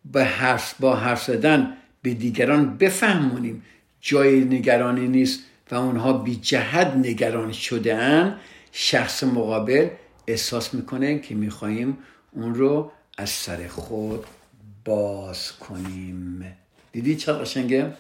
با 0.05 0.21
حرف 0.21 0.75
با 0.81 0.97
حرف 0.97 1.25
زدن 1.25 1.77
به 2.03 2.15
دیگران 2.15 2.77
بفهمونیم 2.77 3.63
جای 4.01 4.45
نگرانی 4.45 5.09
نیست 5.09 5.41
و 5.71 5.75
اونها 5.75 6.13
بی 6.13 6.37
جهت 6.37 6.87
نگران 6.87 7.53
شده 7.53 7.95
ان 7.95 8.41
شخص 8.73 9.25
مقابل 9.25 9.89
احساس 10.27 10.75
می‌کنه 10.75 11.19
که 11.19 11.35
می‌خواهیم 11.35 11.99
اون 12.33 12.55
رو 12.55 12.93
از 13.19 13.31
سر 13.31 13.69
خود 13.69 14.25
باز 14.85 15.53
کنیم. 15.53 16.57
دیدی 16.93 17.17
چه 17.17 17.33
قشنگه؟ 17.33 17.95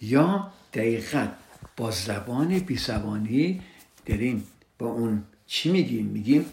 یا 0.00 0.52
دقیقا 0.74 1.28
با 1.76 1.90
زبان 1.90 2.58
بی 2.58 2.76
زبانی 2.76 3.62
داریم 4.06 4.46
با 4.78 4.86
اون 4.86 5.24
چی 5.46 5.70
میگیم؟ 5.70 6.06
میگیم 6.06 6.52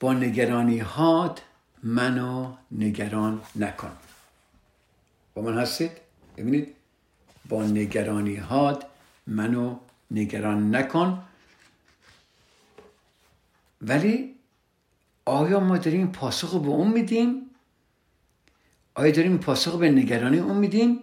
با 0.00 0.12
نگرانی 0.12 0.78
هات 0.78 1.42
منو 1.82 2.52
نگران 2.70 3.42
نکن. 3.56 3.92
با 5.34 5.42
من 5.42 5.58
هستید؟ 5.58 5.90
ببینید. 6.36 6.74
با 7.48 7.62
نگرانی 7.62 8.36
هات 8.36 8.84
منو 9.26 9.76
نگران 10.10 10.76
نکن. 10.76 11.22
ولی 13.82 14.34
آیا 15.24 15.60
ما 15.60 15.78
داریم 15.78 16.12
پاسخ 16.12 16.54
به 16.60 16.68
اون 16.68 16.88
میدیم؟ 16.92 17.50
آیا 18.94 19.12
داریم 19.12 19.38
پاسخ 19.38 19.78
به 19.78 19.90
نگرانی 19.90 20.38
اون 20.38 20.56
میدیم؟ 20.56 20.98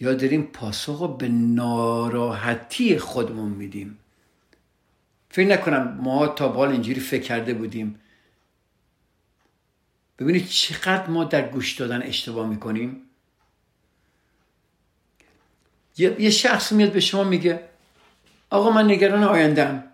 یا 0.00 0.14
داریم 0.14 0.42
پاسخ 0.42 1.16
به 1.16 1.28
ناراحتی 1.28 2.98
خودمون 2.98 3.48
میدیم؟ 3.48 3.99
فکر 5.30 5.46
نکنم 5.46 5.98
ما 6.02 6.26
تا 6.26 6.48
بال 6.48 6.68
اینجوری 6.70 7.00
فکر 7.00 7.22
کرده 7.22 7.54
بودیم. 7.54 8.00
ببینید 10.18 10.46
چقدر 10.46 11.06
ما 11.06 11.24
در 11.24 11.48
گوش 11.48 11.72
دادن 11.72 12.02
اشتباه 12.02 12.48
می‌کنیم. 12.48 13.02
یه 15.98 16.30
شخص 16.30 16.72
میاد 16.72 16.92
به 16.92 17.00
شما 17.00 17.24
میگه 17.24 17.68
آقا 18.50 18.70
من 18.70 18.84
نگران 18.84 19.24
آیندم 19.24 19.84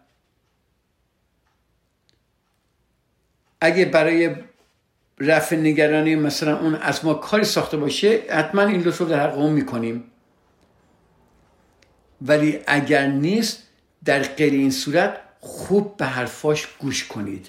اگه 3.61 3.85
برای 3.85 4.37
رفع 5.19 5.57
نگرانی 5.57 6.15
مثلا 6.15 6.59
اون 6.59 6.75
از 6.75 7.05
ما 7.05 7.15
کاری 7.15 7.45
ساخته 7.45 7.77
باشه 7.77 8.23
حتما 8.31 8.63
این 8.63 8.81
لطف 8.81 8.99
رو 8.99 9.07
در 9.07 9.31
حق 9.31 9.39
اون 9.39 9.53
می‌کنیم. 9.53 10.05
ولی 12.23 12.59
اگر 12.67 13.07
نیست 13.07 13.63
در 14.05 14.23
غیر 14.23 14.53
این 14.53 14.71
صورت 14.71 15.26
خوب 15.47 15.97
به 15.97 16.07
حرفاش 16.07 16.67
گوش 16.79 17.05
کنید. 17.05 17.49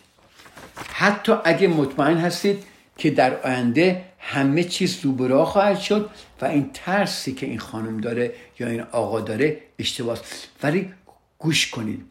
حتی 0.93 1.33
اگه 1.43 1.67
مطمئن 1.67 2.17
هستید 2.17 2.63
که 2.97 3.09
در 3.09 3.41
آینده 3.41 4.03
همه 4.19 4.63
چیز 4.63 4.99
روبرا 5.03 5.45
خواهد 5.45 5.79
شد 5.79 6.09
و 6.41 6.45
این 6.45 6.69
ترسی 6.73 7.33
که 7.33 7.45
این 7.45 7.59
خانم 7.59 7.97
داره 7.97 8.33
یا 8.59 8.67
این 8.67 8.81
آقا 8.81 9.19
داره 9.19 9.57
اشتباه 9.79 10.17
ولی 10.63 10.93
گوش 11.39 11.71
کنید. 11.71 12.05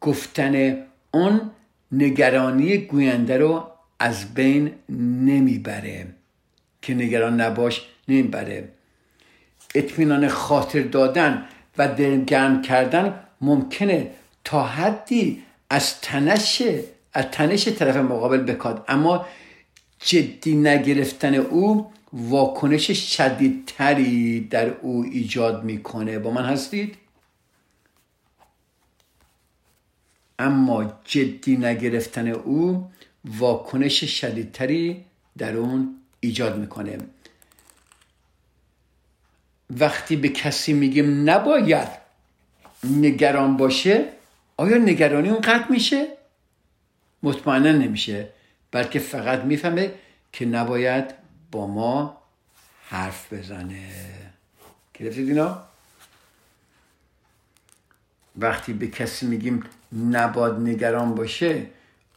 گفتن 0.00 0.76
اون 1.10 1.50
نگرانی 1.92 2.78
گوینده 2.78 3.38
رو 3.38 3.70
از 3.98 4.34
بین 4.34 4.72
نمی‌بره. 4.88 6.06
که 6.82 6.94
نگران 6.94 7.40
نباش 7.40 7.82
نمی‌بره. 8.08 8.68
اطمینان 9.74 10.28
خاطر 10.28 10.80
دادن 10.80 11.44
و 11.78 11.88
دلگرم 11.88 12.62
کردن 12.62 13.20
ممکنه 13.40 14.10
تا 14.44 14.62
حدی 14.62 15.42
از 15.70 16.00
تنش 16.00 16.62
از 17.12 17.24
تنش 17.32 17.68
طرف 17.68 17.96
مقابل 17.96 18.38
بکاد. 18.38 18.84
اما 18.88 19.26
جدی 19.98 20.56
نگرفتن 20.56 21.34
او 21.34 21.92
واکنش 22.12 23.16
شدیدتری 23.16 24.40
در 24.40 24.68
او 24.68 25.04
ایجاد 25.04 25.64
می‌کنه. 25.64 26.18
با 26.18 26.30
من 26.30 26.44
هستید؟ 26.44 26.96
اما 30.38 31.00
جدی 31.04 31.56
نگرفتن 31.56 32.28
او 32.28 32.90
واکنش 33.24 34.04
شدیدتری 34.04 35.04
در 35.38 35.56
اون 35.56 35.96
ایجاد 36.20 36.58
می‌کنه. 36.58 36.98
وقتی 39.70 40.16
به 40.16 40.28
کسی 40.28 40.72
میگیم 40.72 41.30
نباید 41.30 41.88
نگران 42.84 43.56
باشه 43.56 44.08
آیا 44.56 44.78
نگرانی 44.78 45.28
اون 45.28 45.40
قطع 45.40 45.70
میشه؟ 45.70 46.06
مطمئنا 47.22 47.72
نمیشه 47.72 48.28
بلکه 48.70 48.98
فقط 48.98 49.40
می‌فهمه 49.40 49.94
که 50.32 50.46
نباید 50.46 51.14
با 51.50 51.66
ما 51.66 52.22
حرف 52.88 53.32
بزنه 53.32 53.90
گرفتید 54.94 55.28
اینا؟ 55.28 55.62
وقتی 58.36 58.72
به 58.72 58.86
کسی 58.86 59.26
میگیم 59.26 59.62
نباید 60.10 60.54
نگران 60.54 61.14
باشه 61.14 61.66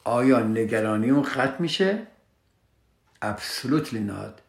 آیا 0.04 0.40
نگرانی 0.40 1.10
اون 1.10 1.24
قطع 1.24 1.62
میشه؟ 1.62 2.08
absolutely 3.26 4.10
not 4.10 4.42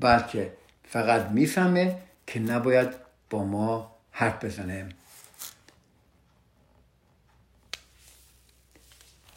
بلکه 0.00 0.52
فقط 0.88 1.26
می‌فهمه 1.26 1.98
که 2.26 2.40
نباید 2.40 2.88
با 3.30 3.44
ما 3.44 3.96
حرف 4.12 4.44
بزنه 4.44 4.88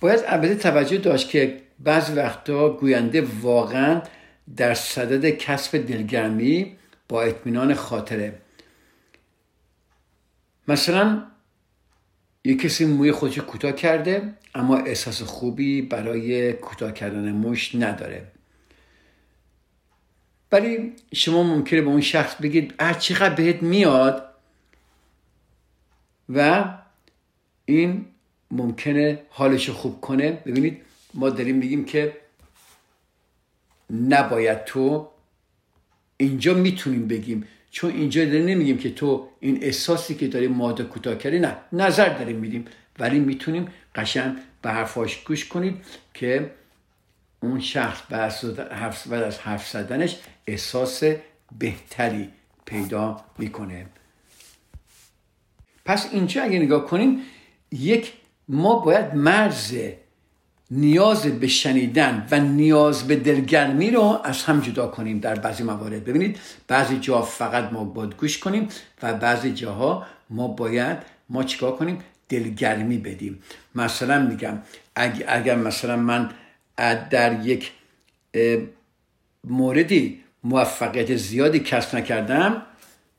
باید 0.01 0.23
البته 0.27 0.55
توجه 0.55 0.97
داشت 0.97 1.29
که 1.29 1.61
بعض 1.79 2.17
وقتا 2.17 2.69
گوینده 2.69 3.27
واقعا 3.41 4.01
در 4.57 4.73
صدد 4.73 5.29
کسب 5.29 5.77
دلگرمی 5.77 6.77
با 7.09 7.23
اطمینان 7.23 7.73
خاطره. 7.73 8.33
مثلا 10.67 11.23
یه 12.45 12.57
کسی 12.57 12.85
موی 12.85 13.11
خودش 13.11 13.39
کوتاه 13.39 13.71
کرده 13.71 14.33
اما 14.55 14.77
احساس 14.77 15.21
خوبی 15.21 15.81
برای 15.81 16.53
کوتاه 16.53 16.91
کردن 16.91 17.31
موش 17.31 17.75
نداره. 17.75 18.27
ولی 20.51 20.93
شما 21.13 21.43
ممکنه 21.43 21.81
به 21.81 21.87
اون 21.87 22.01
شخص 22.01 22.35
بگید 22.35 22.73
اه 22.79 22.99
چقدر 22.99 23.35
بهت 23.35 23.63
میاد؟ 23.63 24.27
و 26.29 26.63
این 27.65 28.05
ممکنه 28.51 29.19
حالش 29.29 29.69
خوب 29.69 30.01
کنه. 30.01 30.31
ببینید 30.31 30.81
ما 31.13 31.29
داریم 31.29 31.55
میگیم 31.55 31.85
که 31.85 32.17
نباید 33.89 34.63
تو 34.65 35.07
اینجا 36.17 36.53
می‌تونیم 36.53 37.07
بگیم. 37.07 37.47
چون 37.71 37.91
اینجا 37.91 38.25
داریم 38.25 38.45
نمیگیم 38.45 38.77
که 38.77 38.93
تو 38.93 39.29
این 39.39 39.63
احساسی 39.63 40.15
که 40.15 40.27
داری 40.27 40.47
ماده 40.47 40.83
کوتاه 40.83 41.15
کردی 41.15 41.39
نه. 41.39 41.57
نظر 41.73 42.09
داریم 42.17 42.35
میدیم. 42.35 42.65
ولی 42.99 43.19
می‌تونیم 43.19 43.67
قشنگ 43.95 44.37
به 44.61 44.69
حرفاش 44.69 45.23
گوش 45.23 45.45
کنید 45.45 45.85
که 46.13 46.51
اون 47.39 47.59
شخص 47.59 48.01
بعد 48.09 49.23
از 49.23 49.39
حرف 49.39 49.69
زدنش 49.69 50.17
احساس 50.47 51.03
بهتری 51.59 52.29
پیدا 52.65 53.25
می‌کنه. 53.37 53.85
پس 55.85 56.13
اینجا 56.13 56.43
اگه 56.43 56.59
نگاه 56.59 56.85
کنیم 56.85 57.21
یک 57.71 58.13
ما 58.51 58.75
باید 58.79 59.15
مرز 59.15 59.75
نیاز 60.71 61.25
به 61.25 61.47
شنیدن 61.47 62.27
و 62.31 62.39
نیاز 62.39 63.07
به 63.07 63.15
دلگرمی 63.15 63.91
رو 63.91 64.19
از 64.23 64.43
هم 64.43 64.59
جدا 64.59 64.87
کنیم 64.87 65.19
در 65.19 65.35
بعضی 65.35 65.63
موارد. 65.63 66.03
ببینید 66.03 66.39
بعضی 66.67 66.97
جا 66.97 67.21
فقط 67.21 67.73
ما 67.73 67.83
باید 67.83 68.15
گوش 68.15 68.37
کنیم 68.37 68.67
و 69.03 69.13
بعضی 69.13 69.51
جاها 69.51 70.05
ما 70.29 70.47
باید 70.47 70.97
ما 71.29 71.43
چیکار 71.43 71.75
کنیم؟ 71.75 71.99
دلگرمی 72.29 72.97
بدیم. 72.97 73.43
مثلا 73.75 74.19
میگم 74.19 74.57
اگر, 75.27 75.55
مثلا 75.55 75.95
من 75.95 76.29
در 77.09 77.45
یک 77.45 77.71
موردی 79.43 80.23
موفقیت 80.43 81.15
زیادی 81.15 81.59
کسب 81.59 81.95
نکردم 81.95 82.61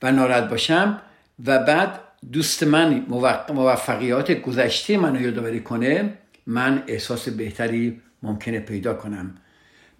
و 0.03 0.13
ناراحت 0.13 0.49
باشم 0.49 1.03
و 1.47 1.59
بعد 1.59 2.01
دوست 2.33 2.63
من 2.63 3.07
موفقیات 3.49 4.33
گذشته 4.33 4.97
منو 4.97 5.21
یادآوری 5.21 5.61
کنه 5.61 6.13
من 6.47 6.83
احساس 6.87 7.29
بهتری 7.29 8.01
ممکنه 8.23 8.61
پیدا 8.61 8.95
کنم. 8.95 9.35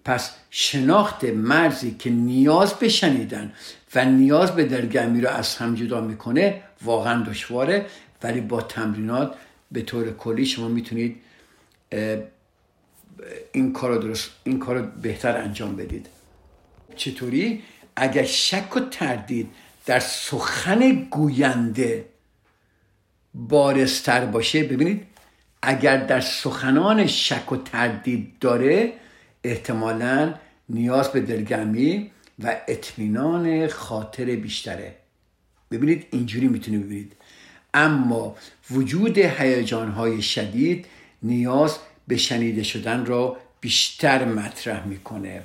پس 0.05 0.31
شناخت 0.49 1.23
مرزی 1.23 1.95
که 1.99 2.09
نیاز 2.09 2.73
به 2.73 2.89
شنیدن 2.89 3.53
و 3.95 4.05
نیاز 4.05 4.51
به 4.51 4.63
درگمی 4.63 5.21
رو 5.21 5.29
از 5.29 5.55
هم 5.55 5.75
جدا 5.75 6.01
می‌کنه 6.01 6.61
واقعا 6.81 7.23
دشواره. 7.23 7.85
ولی 8.23 8.41
با 8.41 8.61
تمرینات 8.61 9.35
به 9.71 9.81
طور 9.81 10.11
کلی 10.11 10.45
شما 10.45 10.67
می‌تونید 10.67 11.21
این 13.51 13.73
کار 13.73 13.97
درست 13.97 14.29
این 14.43 14.59
کار 14.59 14.81
بهتر 14.81 15.37
انجام 15.37 15.75
بدید. 15.75 16.07
چطوری؟ 16.95 17.63
اگر 17.95 18.23
شک 18.23 18.77
و 18.77 18.79
تردید 18.79 19.49
در 19.85 19.99
سخن 19.99 21.07
گوینده 21.11 22.05
بارستر 23.33 24.25
باشه 24.25 24.63
ببینید 24.63 25.07
اگر 25.61 25.97
در 25.97 26.19
سخنان 26.19 27.07
شک 27.07 27.51
و 27.51 27.57
تردید 27.57 28.39
داره 28.39 28.93
احتمالا 29.43 30.33
نیاز 30.69 31.11
به 31.11 31.21
دلگرمی 31.21 32.11
و 32.39 32.55
اطمینان 32.67 33.67
خاطر 33.67 34.25
بیشتره. 34.25 34.95
ببینید 35.71 36.07
اینجوری 36.11 36.47
می‌تونید 36.47 36.85
ببینید. 36.85 37.15
اما 37.73 38.35
وجود 38.71 39.17
های 39.17 40.21
شدید 40.21 40.85
نیاز 41.23 41.77
به 42.07 42.17
شنیده 42.17 42.63
شدن 42.63 43.05
را 43.05 43.37
بیشتر 43.61 44.25
مطرح 44.25 44.87
می‌کنه. 44.87 45.43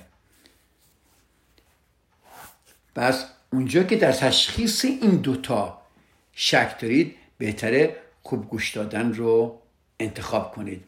پس 2.95 3.25
اونجا 3.53 3.83
که 3.83 3.97
در 3.97 4.13
تشخیص 4.13 4.85
این 4.85 5.17
دوتا 5.17 5.83
شک 6.33 6.81
دارید 6.81 7.18
بهتره 7.39 7.97
خوب 8.23 8.49
گوش 8.49 8.77
دادن 8.77 9.13
رو 9.13 9.59
انتخاب 10.01 10.55
کنید. 10.55 10.85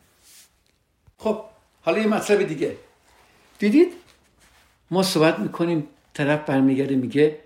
خب 1.18 1.40
حالا 1.82 1.98
یه 1.98 2.06
مطلب 2.06 2.42
دیگه. 2.42 2.76
دیدید؟ 3.58 3.92
ما 4.90 5.02
صحبت 5.02 5.38
می‌کنیم 5.38 5.86
طرف 6.14 6.44
برمیگرده 6.46 6.96
میگه 6.96 7.38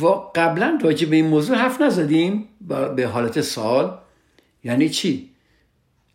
و 0.00 0.06
قبلا 0.34 0.78
راجع 0.82 1.08
به 1.08 1.16
این 1.16 1.26
موضوع 1.26 1.56
حرف 1.56 1.80
نزدیم 1.80 2.48
به 2.96 3.06
حالت 3.06 3.40
سال 3.40 3.98
یعنی 4.64 4.88
چی؟ 4.88 5.30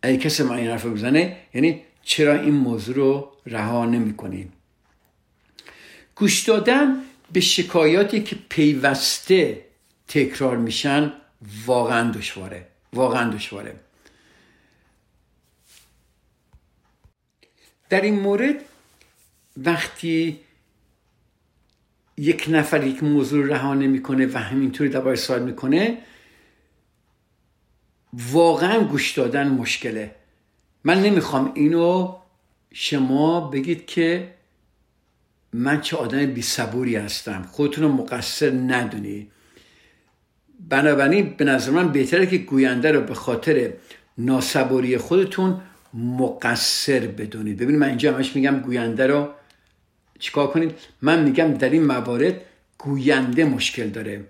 اگه 0.02 0.18
کسی 0.18 0.44
ما 0.44 0.54
این 0.54 0.68
حرف 0.68 0.86
بزنه 0.86 1.38
یعنی 1.54 1.82
چرا 2.04 2.34
این 2.34 2.54
موضوع 2.54 2.96
رو 2.96 3.32
رها 3.46 3.86
نمی 3.86 4.16
کنیم 4.16 4.54
گوش 6.16 6.44
دادن 6.44 7.02
به 7.32 7.40
شکایاتی 7.40 8.24
که 8.24 8.36
پیوسته 8.50 9.66
تکرار 10.08 10.58
میشن 10.58 11.14
واقعا 11.66 12.12
دشواره. 12.12 12.68
واقعا 12.94 13.30
دشواره. 13.30 13.80
در 17.90 18.02
این 18.02 18.20
مورد 18.20 18.56
وقتی 19.58 20.40
یک 22.18 22.46
نفر 22.50 22.84
یک 22.84 23.04
موضوع 23.04 23.48
رها 23.48 23.74
نمی‌کنه 23.74 24.26
و 24.26 24.38
همینطوری 24.38 24.90
درباره 24.90 25.16
سوال 25.16 25.44
می‌کنه 25.44 25.98
واقعا 28.14 28.80
گوش 28.80 29.12
دادن 29.12 29.48
مشکله. 29.48 30.16
من 30.84 31.02
نمی‌خوام 31.02 31.52
اینو 31.56 32.18
شما 32.74 33.50
بگید 33.50 33.86
که 33.86 34.34
من 35.54 35.82
چه 35.82 35.98
آدم 35.98 36.26
بی 36.26 36.42
صبوری 36.42 36.96
هستم. 36.96 37.44
خودتون 37.44 37.84
رو 37.84 37.92
مقصر 37.92 38.52
ندونی. 38.52 39.32
بنابراین 40.60 41.34
به 41.38 41.46
نظر 41.46 41.72
من 41.72 41.92
بهتره 41.92 42.26
که 42.26 42.38
گوینده 42.38 42.92
رو 42.92 43.02
به 43.02 43.14
خاطر 43.14 43.74
ناسبوری 44.18 44.98
خودتون 44.98 45.62
مقصر 45.94 47.00
بدونید. 47.00 47.58
ببینید 47.58 47.82
من 47.82 47.88
اینجا 47.88 48.14
همش 48.14 48.36
میگم 48.36 48.60
گوینده 48.60 49.08
رو 49.08 49.30
چیکار 50.20 50.48
کنید؟ 50.48 50.72
من 51.02 51.24
میگم 51.24 51.54
در 51.54 51.70
این 51.70 51.86
موارد 51.86 52.42
گوینده 52.78 53.46
مشکل 53.46 53.88
داره. 53.88 54.24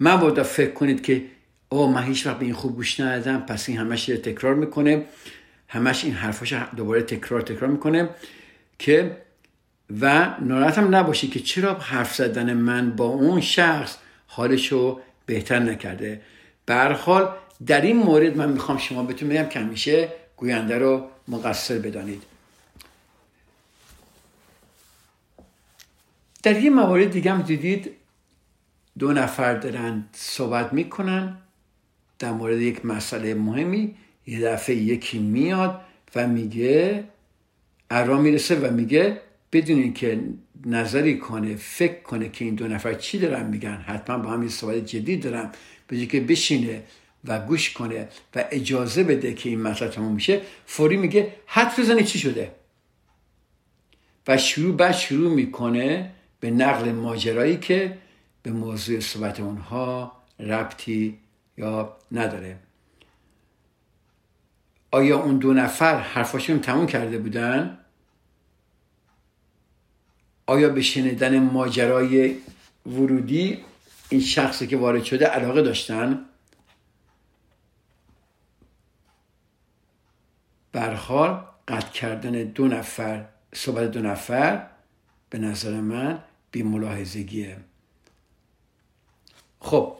مبادا 0.00 0.42
فکر 0.42 0.70
کنید 0.70 1.02
که 1.02 1.24
او 1.68 1.92
من 1.92 2.02
هیچ 2.02 2.26
وقت 2.26 2.38
به 2.38 2.44
این 2.44 2.54
خوب 2.54 2.76
گوش 2.76 3.00
ندادم 3.00 3.40
پس 3.40 3.68
این 3.68 3.78
همش 3.78 4.06
تکرار 4.06 4.54
می‌کنه. 4.54 5.04
همش 5.68 6.04
این 6.04 6.14
حرفاش 6.14 6.54
دوباره 6.76 7.02
تکرار 7.02 7.40
تکرار 7.40 7.70
می‌کنه 7.70 8.08
که 8.78 9.16
و 10.00 10.34
ناراحت 10.40 10.78
هم 10.78 10.94
نباشی 10.94 11.28
که 11.28 11.40
چرا 11.40 11.74
حرف 11.74 12.14
زدن 12.14 12.52
من 12.52 12.90
با 12.90 13.04
اون 13.04 13.40
شخص 13.40 13.96
حالشو 14.26 15.00
بهتر 15.30 15.58
نکرده. 15.58 16.20
برخال 16.66 17.28
در 17.66 17.80
این 17.80 17.96
مورد 17.96 18.36
من 18.36 18.52
می‌خوام 18.52 18.78
شما 18.78 19.02
بتونید 19.02 19.38
بگم 19.38 19.48
که 19.48 19.58
همیشه 19.60 20.08
گوینده 20.36 20.78
رو 20.78 21.08
مقصر 21.28 21.78
بدانید. 21.78 22.22
در 26.42 26.62
یه 26.62 26.70
موارد 26.70 27.10
دیگه 27.10 27.32
هم 27.32 27.42
دیدید 27.42 27.90
دو 28.98 29.12
نفر 29.12 29.54
دارن 29.54 30.04
صحبت 30.12 30.72
می‌کنن 30.72 31.36
در 32.18 32.32
مورد 32.32 32.60
یک 32.60 32.86
مسئله 32.86 33.34
مهمی. 33.34 33.94
یه 34.26 34.40
دفعه 34.40 34.76
یکی 34.76 35.18
میاد 35.18 35.80
و 36.14 36.28
میگه 36.28 37.04
ارا 37.90 38.18
می‌رسه 38.18 38.54
و 38.54 38.70
میگه 38.72 39.20
بدونین 39.52 39.94
که 39.94 40.20
نظری 40.66 41.18
کنه 41.18 41.56
فکر 41.56 42.02
کنه 42.02 42.28
که 42.28 42.44
این 42.44 42.54
دو 42.54 42.68
نفر 42.68 42.94
چی 42.94 43.18
دارن 43.18 43.46
میگن. 43.46 43.84
حتما 43.86 44.18
با 44.18 44.30
هم 44.30 44.42
یه 44.42 44.48
صحبت 44.48 44.86
جدی 44.86 45.16
دارن 45.16 45.50
به 45.86 46.06
که 46.06 46.20
بشینه 46.20 46.82
و 47.24 47.40
گوش 47.40 47.72
کنه 47.72 48.08
و 48.34 48.44
اجازه 48.50 49.04
بده 49.04 49.34
که 49.34 49.48
این 49.48 49.62
مطلب 49.62 49.90
تموم 49.90 50.14
میشه 50.14 50.40
فوری 50.66 50.96
میگه 50.96 51.34
حد 51.46 51.80
بزنه 51.80 52.02
چی 52.02 52.18
شده. 52.18 52.52
و 54.28 54.38
شروع 54.38 54.76
بعد 54.76 54.94
شروع 54.94 55.34
می‌کنه 55.34 56.10
به 56.40 56.50
نقل 56.50 56.92
ماجرایی 56.92 57.56
که 57.56 57.98
به 58.42 58.50
موضوع 58.50 59.00
صحبت 59.00 59.40
اونها 59.40 60.12
ربطی 60.40 61.18
یا 61.56 61.96
نداره. 62.12 62.56
آیا 64.90 65.18
اون 65.18 65.38
دو 65.38 65.52
نفر 65.52 66.00
حرفاشون 66.00 66.60
تموم 66.60 66.86
کرده 66.86 67.18
بودن؟ 67.18 67.78
آیا 70.50 70.68
به 70.68 70.82
شنیدن 70.82 71.38
ماجرای 71.38 72.36
ورودی 72.86 73.64
این 74.08 74.20
شخصی 74.20 74.66
که 74.66 74.76
وارد 74.76 75.04
شده 75.04 75.26
علاقه 75.26 75.62
داشتن؟ 75.62 76.24
برحال 80.72 81.44
قطع 81.68 81.90
کردن 81.90 82.30
دو 82.30 82.68
نفر 82.68 83.24
صحبت 83.54 83.90
دو 83.90 84.00
نفر 84.00 84.66
به 85.30 85.38
نظر 85.38 85.80
من 85.80 86.22
بی 86.50 86.62
ملاحظگیه 86.62 87.56
خب 89.60 89.96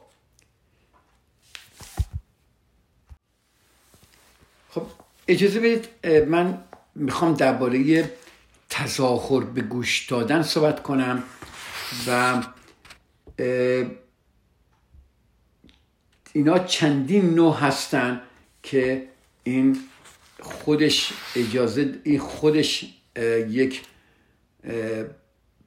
خب 4.70 4.86
اجازه 5.28 5.60
بدید 5.60 6.06
من 6.28 6.64
می‌خوام 6.94 7.34
درباره 7.34 8.10
تظاهر 8.70 9.44
به 9.44 9.60
گوش 9.60 10.06
دادن 10.06 10.42
صحبت 10.42 10.82
کنم 10.82 11.22
و 12.06 12.42
اینا 16.32 16.58
چندین 16.58 17.34
نوع 17.34 17.56
هستن 17.56 18.20
که 18.62 19.06
این 19.44 19.78
خودش 20.40 21.12
اجازه 21.36 21.94
این 22.04 22.18
خودش 22.18 22.84
یک 23.48 23.82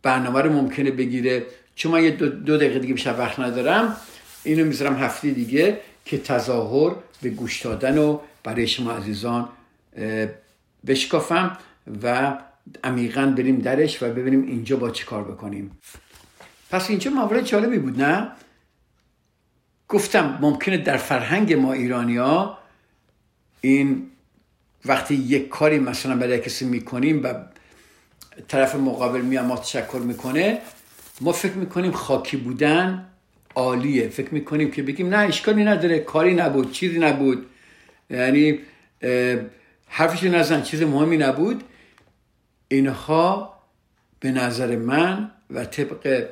برنامه 0.01 0.41
رو 0.41 0.54
ممکنه 0.54 0.91
بگیره. 0.91 1.45
چون 1.76 1.91
من 1.91 2.04
یه 2.04 2.12
دو, 2.12 2.58
دقیقه 2.58 2.80
دیگه 2.80 2.93
بیشتر 2.93 3.20
وقت 3.20 3.39
ندارم 3.39 3.97
اینو 4.43 4.66
می‌ذارم 4.66 4.95
هفته 4.95 5.30
دیگه 5.32 5.80
که 6.06 6.18
تظاهر 6.18 6.95
به 7.22 7.30
گوش 7.30 7.62
دادن 7.62 7.97
و 7.97 8.20
برای 8.43 8.68
شما 8.68 8.91
عزیزان 8.91 9.49
بشکافم 10.88 11.58
و 12.04 12.38
عمیقا 12.84 13.26
بریم 13.38 13.59
درش 13.59 14.03
و 14.03 14.09
ببینیم 14.09 14.47
اینجا 14.47 14.78
با 14.78 14.89
چه 14.89 15.05
کار 15.05 15.24
بکنیم. 15.24 15.72
پس 16.72 16.89
اینجا 16.89 17.11
مورد 17.11 17.41
جالبی 17.41 17.78
بود 17.78 18.01
نه؟ 18.01 18.32
گفتم 19.89 20.38
ممکنه 20.41 20.78
در 20.78 20.97
فرهنگ 20.97 21.53
ما 21.53 21.74
ایرانی 21.74 22.18
ها 22.18 22.57
این 23.61 24.07
وقتی 24.86 25.16
یک 25.16 25.49
کاری 25.49 25.80
مثلا 25.80 26.16
برای 26.16 26.39
کسی 26.39 26.66
می‌کنیم 26.66 27.24
و 27.24 27.34
طرف 28.47 28.76
مقابل 28.76 29.22
میاد 29.22 29.45
ما 29.45 29.57
تشکر 29.57 29.97
می‌کنه 29.97 30.61
ما 31.22 31.32
فکر 31.32 31.53
می‌کنیم 31.53 31.91
خاکی 31.91 32.38
بودن 32.38 33.05
عالیه. 33.55 34.09
فکر 34.09 34.34
می‌کنیم 34.34 34.72
که 34.72 34.84
بگیم 34.84 35.09
نه 35.09 35.18
اشکالی 35.18 35.64
نداره 35.64 35.99
کاری 35.99 36.34
نبود 36.34 36.72
چیزی 36.72 36.99
نبود. 36.99 37.45
یعنی 38.09 38.59
حرفش 39.88 40.24
نزن 40.24 40.61
چیز 40.61 40.82
مهمی 40.82 41.18
نبود. 41.18 41.64
اینها 42.74 43.53
به 44.19 44.32
نظر 44.32 44.76
من 44.76 45.32
و 45.49 45.65
طبق 45.65 46.28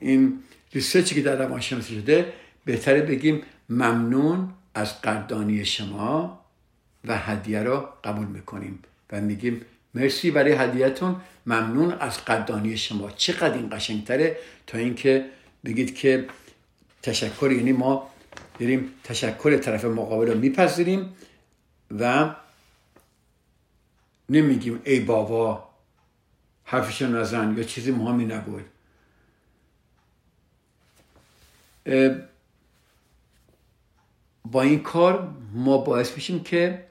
این 0.00 0.38
ریسرچی 0.72 1.14
که 1.14 1.22
در 1.22 1.36
روانشناسی 1.36 1.94
شده 1.94 2.32
بهتره 2.64 3.02
بگیم 3.02 3.42
ممنون 3.68 4.48
از 4.74 5.00
قدردانی 5.00 5.64
شما 5.64 6.40
و 7.04 7.18
هدیه 7.18 7.62
را 7.62 7.94
قبول 8.04 8.26
می‌کنیم 8.26 8.78
و 9.12 9.20
میگیم 9.20 9.60
مرسی 9.94 10.30
برای 10.30 10.52
هدیهتون. 10.52 11.16
ممنون 11.46 11.92
از 11.92 12.24
قدردانی 12.24 12.76
شما. 12.76 13.10
چقدر 13.10 13.54
این 13.54 13.68
قشنگتره 13.72 14.36
تا 14.66 14.78
اینکه 14.78 15.24
بگید 15.64 15.94
که 15.94 16.26
تشکر 17.02 17.52
یعنی 17.52 17.72
ما 17.72 18.10
داریم 18.60 18.90
تشکر 19.04 19.56
طرف 19.56 19.84
مقابل 19.84 20.26
رو 20.26 20.38
میپذیریم 20.38 21.14
و 21.98 22.34
نمیگیم 24.28 24.80
ای 24.84 25.00
بابا 25.00 25.68
حرفشو 26.64 27.06
نزن 27.06 27.54
یا 27.56 27.64
چیزی 27.64 27.90
مهمی 27.90 28.24
نبود 28.24 28.64
با 34.44 34.62
این 34.62 34.82
کار 34.82 35.28
ما 35.52 35.78
باعث 35.78 36.14
میشیم 36.14 36.42
که 36.42 36.84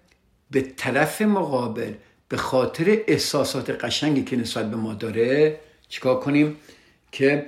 به 0.52 0.62
طرف 0.62 1.22
مقابل 1.22 1.94
به 2.30 2.38
خاطر 2.38 2.98
احساسات 3.08 3.70
قشنگی 3.70 4.24
که 4.24 4.36
نسبت 4.36 4.70
به 4.70 4.76
ما 4.76 4.94
داره 4.94 5.60
چیکار 5.90 6.20
کنیم 6.20 6.58
که 7.12 7.46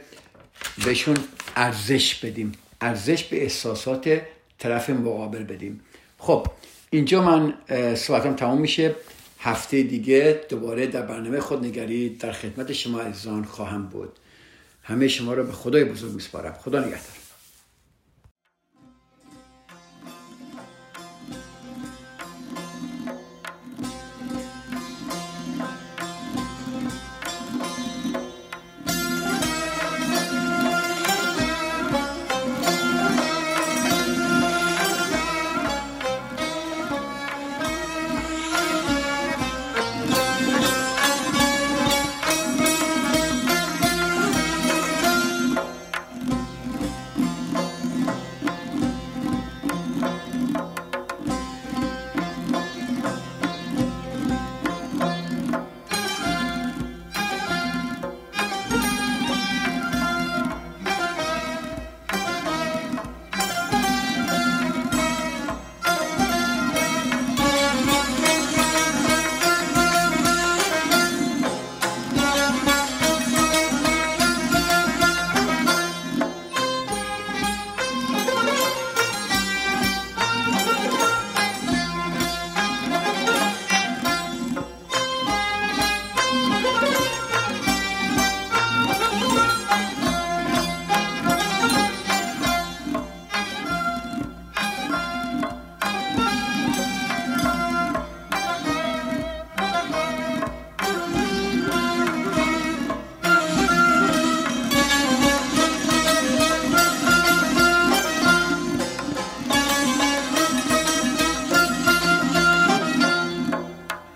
بهشون 0.86 1.17
ارزش 1.55 2.15
بدیم 2.15 2.51
ارزش 2.81 3.23
به 3.23 3.43
احساسات 3.43 4.21
طرف 4.59 4.89
مقابل 4.89 5.43
بدیم. 5.43 5.81
خب 6.17 6.47
اینجا 6.89 7.21
من 7.21 7.53
صحبتم 7.95 8.36
تمام 8.36 8.61
میشه. 8.61 8.95
هفته 9.45 9.83
دیگه 9.83 10.41
دوباره 10.49 10.87
در 10.87 11.01
برنامه 11.01 11.39
خودنگری 11.39 12.09
در 12.09 12.31
خدمت 12.31 12.73
شما 12.73 13.01
عزیزان 13.01 13.43
خواهم 13.43 13.85
بود. 13.85 14.19
همه 14.83 15.07
شما 15.07 15.33
رو 15.33 15.43
به 15.43 15.51
خدای 15.51 15.83
بزرگ 15.83 16.11
میسپارم. 16.11 16.53
خدا 16.53 16.79
نگهدار. 16.79 17.24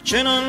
چنان 0.08 0.47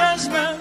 دست 0.00 0.53